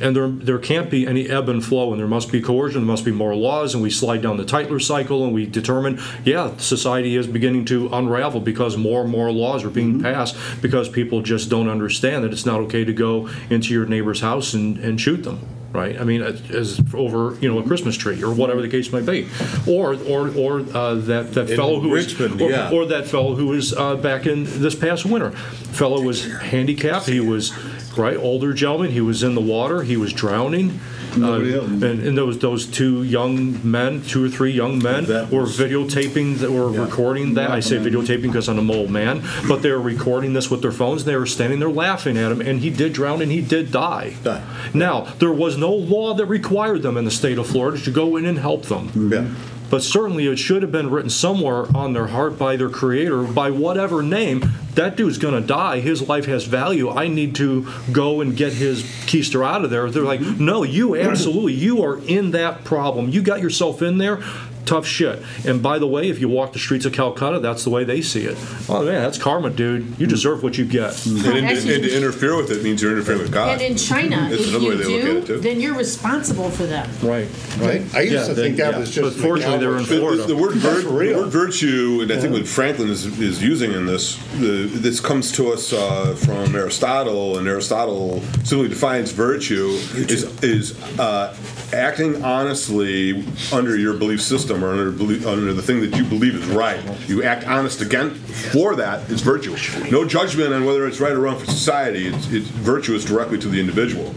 [0.00, 2.86] And there, there can't be any ebb and flow, and there must be coercion, there
[2.86, 6.56] must be more laws, and we slide down the Tytler cycle, and we determine, yeah,
[6.56, 11.20] society is beginning to unravel because more and more laws are being passed because people
[11.20, 15.00] just don't understand that it's not okay to go into your neighbor's house and, and
[15.00, 15.38] shoot them.
[15.72, 19.06] Right, I mean, as over you know a Christmas tree or whatever the case might
[19.06, 19.28] be,
[19.68, 22.72] or or or uh, that that fellow who was Richmond, or, yeah.
[22.72, 25.30] or that fellow who was uh, back in this past winter.
[25.30, 27.06] Fellow was handicapped.
[27.06, 27.52] He was
[27.96, 28.90] right older gentleman.
[28.92, 29.82] He was in the water.
[29.82, 30.80] He was drowning.
[31.16, 31.66] Uh, else.
[31.66, 35.58] and, and those those two young men, two or three young men, That were was-
[35.58, 37.50] videotaping that were recording that.
[37.50, 40.70] I say videotaping because I'm an old man, but they were recording this with their
[40.72, 41.02] phones.
[41.02, 43.72] And they were standing there laughing at him, and he did drown and he did
[43.72, 44.14] die.
[44.22, 44.42] Die.
[44.72, 48.16] Now there was no law that required them in the state of Florida to go
[48.16, 49.10] in and help them.
[49.12, 49.28] Yeah.
[49.70, 53.50] But certainly it should have been written somewhere on their heart by their creator, by
[53.50, 54.52] whatever name.
[54.74, 55.80] That dude's to die.
[55.80, 56.90] His life has value.
[56.90, 59.90] I need to go and get his keister out of there.
[59.90, 63.08] They're like, no, you absolutely, you are in that problem.
[63.08, 64.22] You got yourself in there.
[64.66, 65.22] Tough shit.
[65.46, 68.00] And by the way, if you walk the streets of Calcutta, that's the way they
[68.02, 68.36] see it.
[68.68, 69.98] Oh man, that's karma, dude.
[69.98, 71.04] You deserve what you get.
[71.06, 73.50] And, and, Actually- and to interfere with it means you're interfering with God.
[73.54, 75.40] And in China, That's if another way you they look at it, do, too.
[75.40, 76.88] then you're responsible for them.
[77.02, 77.26] Right.
[77.58, 77.82] Right.
[77.94, 78.78] I used Yeah, to then- think that yeah.
[78.78, 79.16] was just.
[79.16, 79.88] But fortunately, they're in McDowell's.
[79.88, 80.22] The- Florida.
[80.26, 83.86] The, word, vir- the word virtue, and I think what Franklin is, is using in
[83.86, 90.24] this, the, this comes to us uh, from Aristotle, and Aristotle simply defines virtue is,
[90.44, 91.34] is uh,
[91.72, 94.88] acting honestly under your belief system or under,
[95.28, 96.80] under the thing that you believe is right.
[97.08, 99.56] You act honest again for that is virtue.
[99.90, 102.08] No judgment on whether it's right or wrong for society.
[102.08, 104.14] It's, it's virtue is directly to the individual.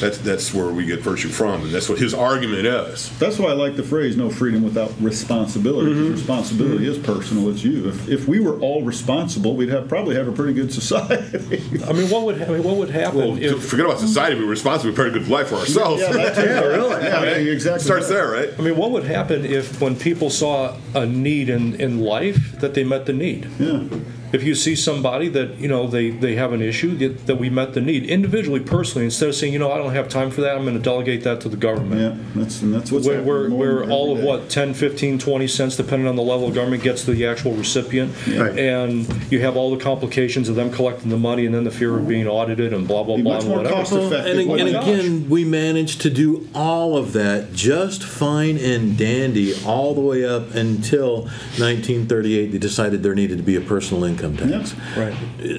[0.00, 3.16] That's that's where we get virtue from, and that's what his argument is.
[3.18, 7.12] That's why I like the phrase "no freedom without responsibility." 'cause Responsibility is mm-hmm.
[7.12, 7.88] personal; it's you.
[7.88, 11.62] If, if we were all responsible, we'd have probably have a pretty good society.
[11.86, 14.36] I mean, what would I mean, what would happen Well, if forget about society.
[14.36, 14.90] We were responsible.
[14.90, 16.02] We prepared a good life for ourselves.
[16.02, 16.40] yeah, that too.
[16.50, 17.04] Yeah, really.
[17.04, 17.84] Yeah, exactly.
[17.84, 18.50] Starts there, right?
[18.58, 22.74] I mean, what would happen if, when people saw a need in, in life, that
[22.74, 23.48] they met the need?
[23.58, 23.84] Yeah.
[24.32, 27.50] If you see somebody that, you know, they, they have an issue, that, that we
[27.50, 30.40] met the need individually, personally, instead of saying, you know, I don't have time for
[30.42, 32.00] that, I'm going to delegate that to the government.
[32.00, 34.24] Yeah, that's and that's what's Where, happening where, more where and all of day.
[34.26, 37.52] what 10 15 20 cents depending on the level of government gets to the actual
[37.52, 38.58] recipient Right.
[38.58, 41.98] and you have all the complications of them collecting the money and then the fear
[41.98, 44.38] of being audited and blah blah Be blah much and more whatever cost effective.
[44.38, 49.54] And, when and again, we managed to do all of that just fine and dandy
[49.64, 51.22] all the way up until
[51.58, 52.52] 1938.
[52.52, 54.74] They decided there needed to be a personal income tax.
[54.96, 55.14] right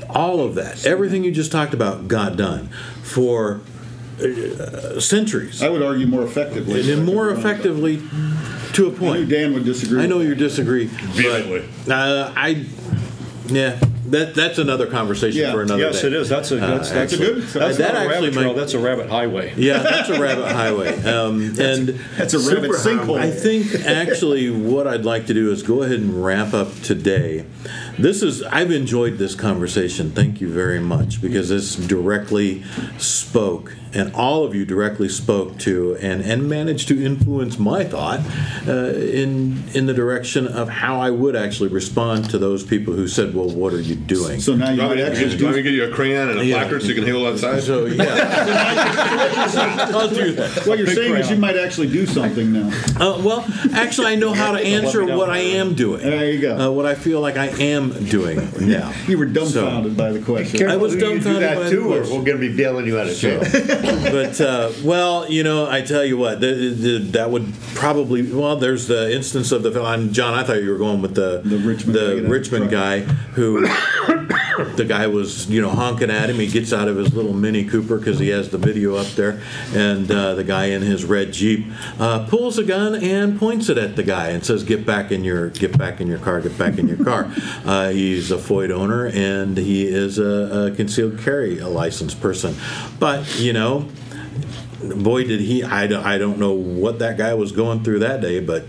[0.09, 2.68] All of that, everything you just talked about, got done
[3.03, 3.62] for
[4.22, 6.80] uh, centuries, I would argue more effectively.
[6.82, 8.01] and then more effectively
[8.74, 9.30] to a I knew point.
[9.30, 10.03] Dan would disagree.
[10.03, 10.36] I know you that.
[10.38, 11.68] disagree, Vehemently.
[11.89, 12.66] uh, I,
[13.47, 15.51] yeah, that that's another conversation Yeah.
[15.53, 16.07] for another Yes, day.
[16.07, 16.30] it is.
[16.30, 18.47] That's a, that's, Uh, that's a good- good, that's that not a actually rabbit trail,
[18.49, 19.53] might- that's a rabbit highway.
[19.57, 21.01] Yeah, that's a rabbit highway.
[21.05, 23.18] Um, and That's a rabbit sinkhole.
[23.20, 27.45] I think actually what I'd like to do is go ahead and wrap up today.
[28.00, 30.12] This is I've enjoyed this conversation.
[30.12, 32.64] Thank you very much because this directly
[32.98, 38.22] spoke and all of you directly spoke to and and managed to influence my thought
[38.68, 43.08] uh, in in the direction of how I would actually respond to those people who
[43.08, 45.38] said, "Well, what are you doing?" So now you Do you want might to actually
[45.38, 46.60] do you me do, get you a crayon and a Yeah.
[46.62, 47.62] placard so you can hang it outside?
[47.64, 48.06] so yeah,
[49.94, 50.66] I'll do that.
[50.66, 52.70] what you're Big saying is you might actually do something now.
[53.00, 56.02] Uh, well, actually, I know how to answer what I am doing.
[56.02, 56.58] There you go.
[56.58, 58.94] Uh, what I feel like I am doing now.
[59.08, 60.60] You were dumbfounded by the question.
[60.60, 62.56] Careful was who you do dumbfounded by that the too, or we're going to be
[62.56, 63.40] bailing you out of jail.
[63.42, 68.56] but uh, well, you know, I tell you what, the, the, that would probably well.
[68.56, 69.82] There's the instance of the.
[69.82, 70.34] I'm John.
[70.34, 73.68] I thought you were going with the The Richmond the guy, Richmond guy who.
[74.76, 76.36] The guy was, you know, honking at him.
[76.36, 79.42] He gets out of his little Mini Cooper because he has the video up there,
[79.74, 81.66] and uh, the guy in his red Jeep
[82.00, 85.24] uh, pulls a gun and points it at the guy and says, "Get back in
[85.24, 87.32] your, get back in your car, get back in your car."
[87.72, 92.53] Uh, he's a FOID owner and he is a, a concealed carry a licensed person,
[92.99, 93.88] but you know,
[94.97, 98.19] boy did he I, don't- I don't know what that guy was going through that
[98.19, 98.65] day but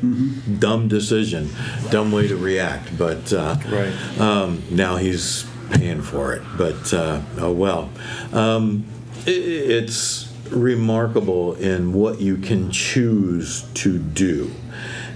[0.61, 1.49] dumb decision
[1.91, 2.97] dumb way to react.
[2.97, 4.21] But uh, Right.
[4.21, 6.43] um, now he's paying for it.
[6.57, 7.91] But uh, oh well.
[8.33, 8.85] Um,
[9.27, 14.53] i it's remarkable in what you can choose to do.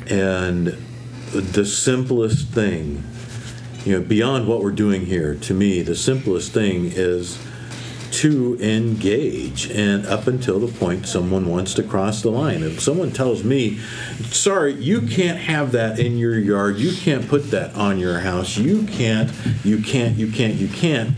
[0.09, 0.77] And
[1.33, 3.05] the simplest thing
[3.87, 7.39] you know beyond what we're doing here to me the simplest thing is
[8.11, 12.63] to engage and up until the point someone wants to cross the line.
[12.63, 13.79] If someone tells me
[14.31, 18.57] sorry you can't have that in your yard you can't put that on your house
[18.57, 19.31] you can't
[19.65, 21.15] you can't you can't you can't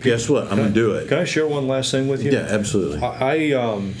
[0.00, 0.44] guess what?
[0.44, 1.08] I'm gonna do it.
[1.08, 2.30] Can I share one last thing with you?
[2.30, 3.00] yeah absolutely.
[3.02, 3.94] I, I, um,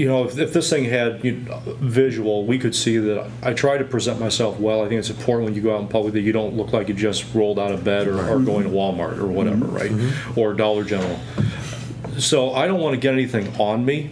[0.00, 3.52] you know, if, if this thing had you know, visual, we could see that I
[3.52, 4.82] try to present myself well.
[4.82, 6.88] I think it's important when you go out in public that you don't look like
[6.88, 9.76] you just rolled out of bed or, or going to Walmart or whatever, mm-hmm.
[9.76, 9.90] right?
[9.90, 10.40] Mm-hmm.
[10.40, 11.20] Or Dollar General.
[12.18, 14.10] So I don't want to get anything on me,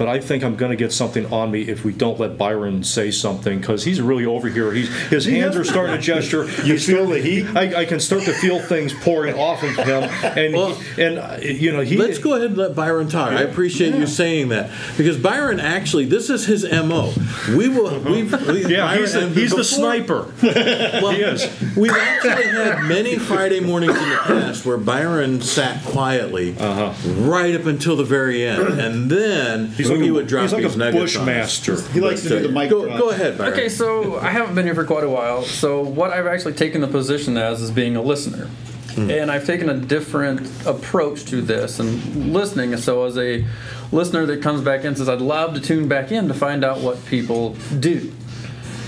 [0.00, 2.82] but I think I'm going to get something on me if we don't let Byron
[2.84, 4.72] say something because he's really over here.
[4.72, 6.48] He's, his hands are starting to gesture.
[6.70, 7.46] You feel the heat?
[7.54, 11.18] I, I can start to feel things pouring off of him, and Well, he, and
[11.18, 11.96] uh, you know he.
[11.96, 13.32] Let's go ahead and let Byron talk.
[13.32, 17.12] I appreciate you saying that because Byron actually, this is his mo.
[17.56, 17.98] We will.
[18.00, 20.32] We've, we, Yeah, Byron- he's, the, and he's the sniper.
[20.42, 21.76] Well, He is.
[21.76, 27.66] We've actually had many Friday mornings in the past where Byron sat quietly right up
[27.66, 29.89] until the very end, and then Uh-huh.
[29.90, 31.58] He's like he a, would drop he's like his a nuggets on us.
[31.60, 31.92] bushmaster.
[31.92, 32.98] He likes to do the mic Go, drop.
[32.98, 33.52] go ahead, Byron.
[33.52, 35.42] Okay, so I haven't been here for quite a while.
[35.42, 38.48] So what I've actually taken the position as is being a listener.
[38.94, 39.10] Hmm.
[39.10, 42.76] And I've taken a different approach to this and listening.
[42.76, 43.44] So as a
[43.92, 46.80] listener that comes back in says, I'd love to tune back in to find out
[46.80, 48.12] what people do.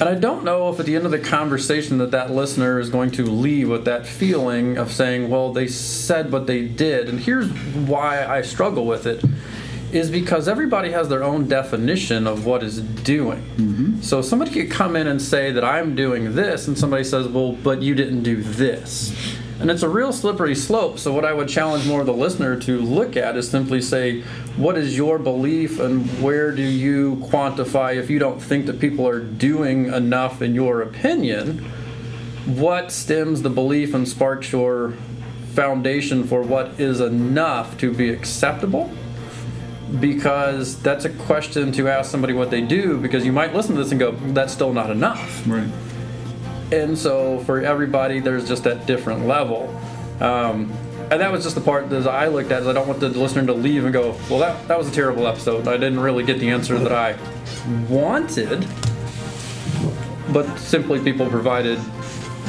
[0.01, 2.91] And I don't know if at the end of the conversation that that listener is
[2.91, 7.09] going to leave with that feeling of saying, well, they said what they did.
[7.09, 7.49] And here's
[7.87, 9.25] why I struggle with it
[9.93, 13.43] is because everybody has their own definition of what is doing.
[13.57, 14.01] Mm-hmm.
[14.01, 17.53] So somebody could come in and say that I'm doing this, and somebody says, well,
[17.53, 19.15] but you didn't do this.
[19.61, 20.99] And it's a real slippery slope.
[20.99, 24.23] So, what I would challenge more of the listener to look at is simply say,
[24.57, 29.07] what is your belief and where do you quantify if you don't think that people
[29.07, 31.59] are doing enough in your opinion?
[32.45, 34.95] What stems the belief and sparks your
[35.53, 38.91] foundation for what is enough to be acceptable?
[40.01, 43.83] Because that's a question to ask somebody what they do, because you might listen to
[43.83, 45.47] this and go, that's still not enough.
[45.47, 45.69] Right.
[46.73, 49.69] And so for everybody, there's just that different level.
[50.21, 50.73] Um,
[51.11, 52.63] and that was just the part that I looked at.
[52.63, 54.93] Is I don't want the listener to leave and go, "Well, that that was a
[54.93, 55.69] terrible episode.
[55.69, 57.19] I didn't really get the answer that I
[57.91, 58.67] wanted."
[60.33, 61.79] But simply, people provided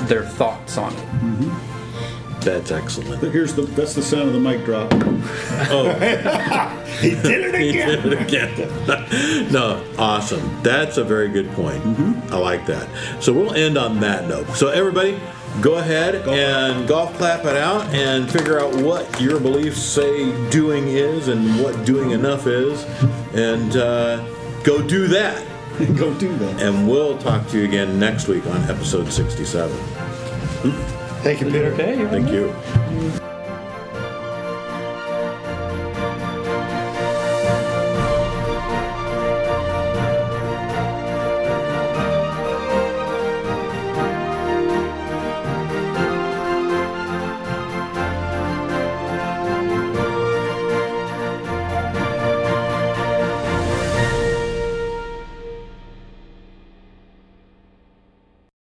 [0.08, 1.73] their thoughts on it.
[2.44, 3.22] That's excellent.
[3.22, 4.92] Here's the that's the sound of the mic drop.
[5.72, 5.94] Oh,
[7.00, 7.62] he did it again.
[7.62, 9.52] He did it again.
[9.52, 10.62] no, awesome.
[10.62, 11.82] That's a very good point.
[12.32, 12.90] I like that.
[13.24, 14.50] So we'll end on that note.
[14.50, 15.20] So everybody,
[15.62, 20.90] go ahead and golf clap it out and figure out what your beliefs say doing
[20.90, 22.84] is and what doing enough is,
[23.34, 24.18] and uh,
[24.64, 25.48] go do that.
[25.98, 26.62] Go do that.
[26.62, 31.03] And we'll talk to you again next week on episode 67.
[31.24, 31.72] Thank you, Peter.
[31.72, 31.96] Okay.
[32.08, 33.23] Thank you.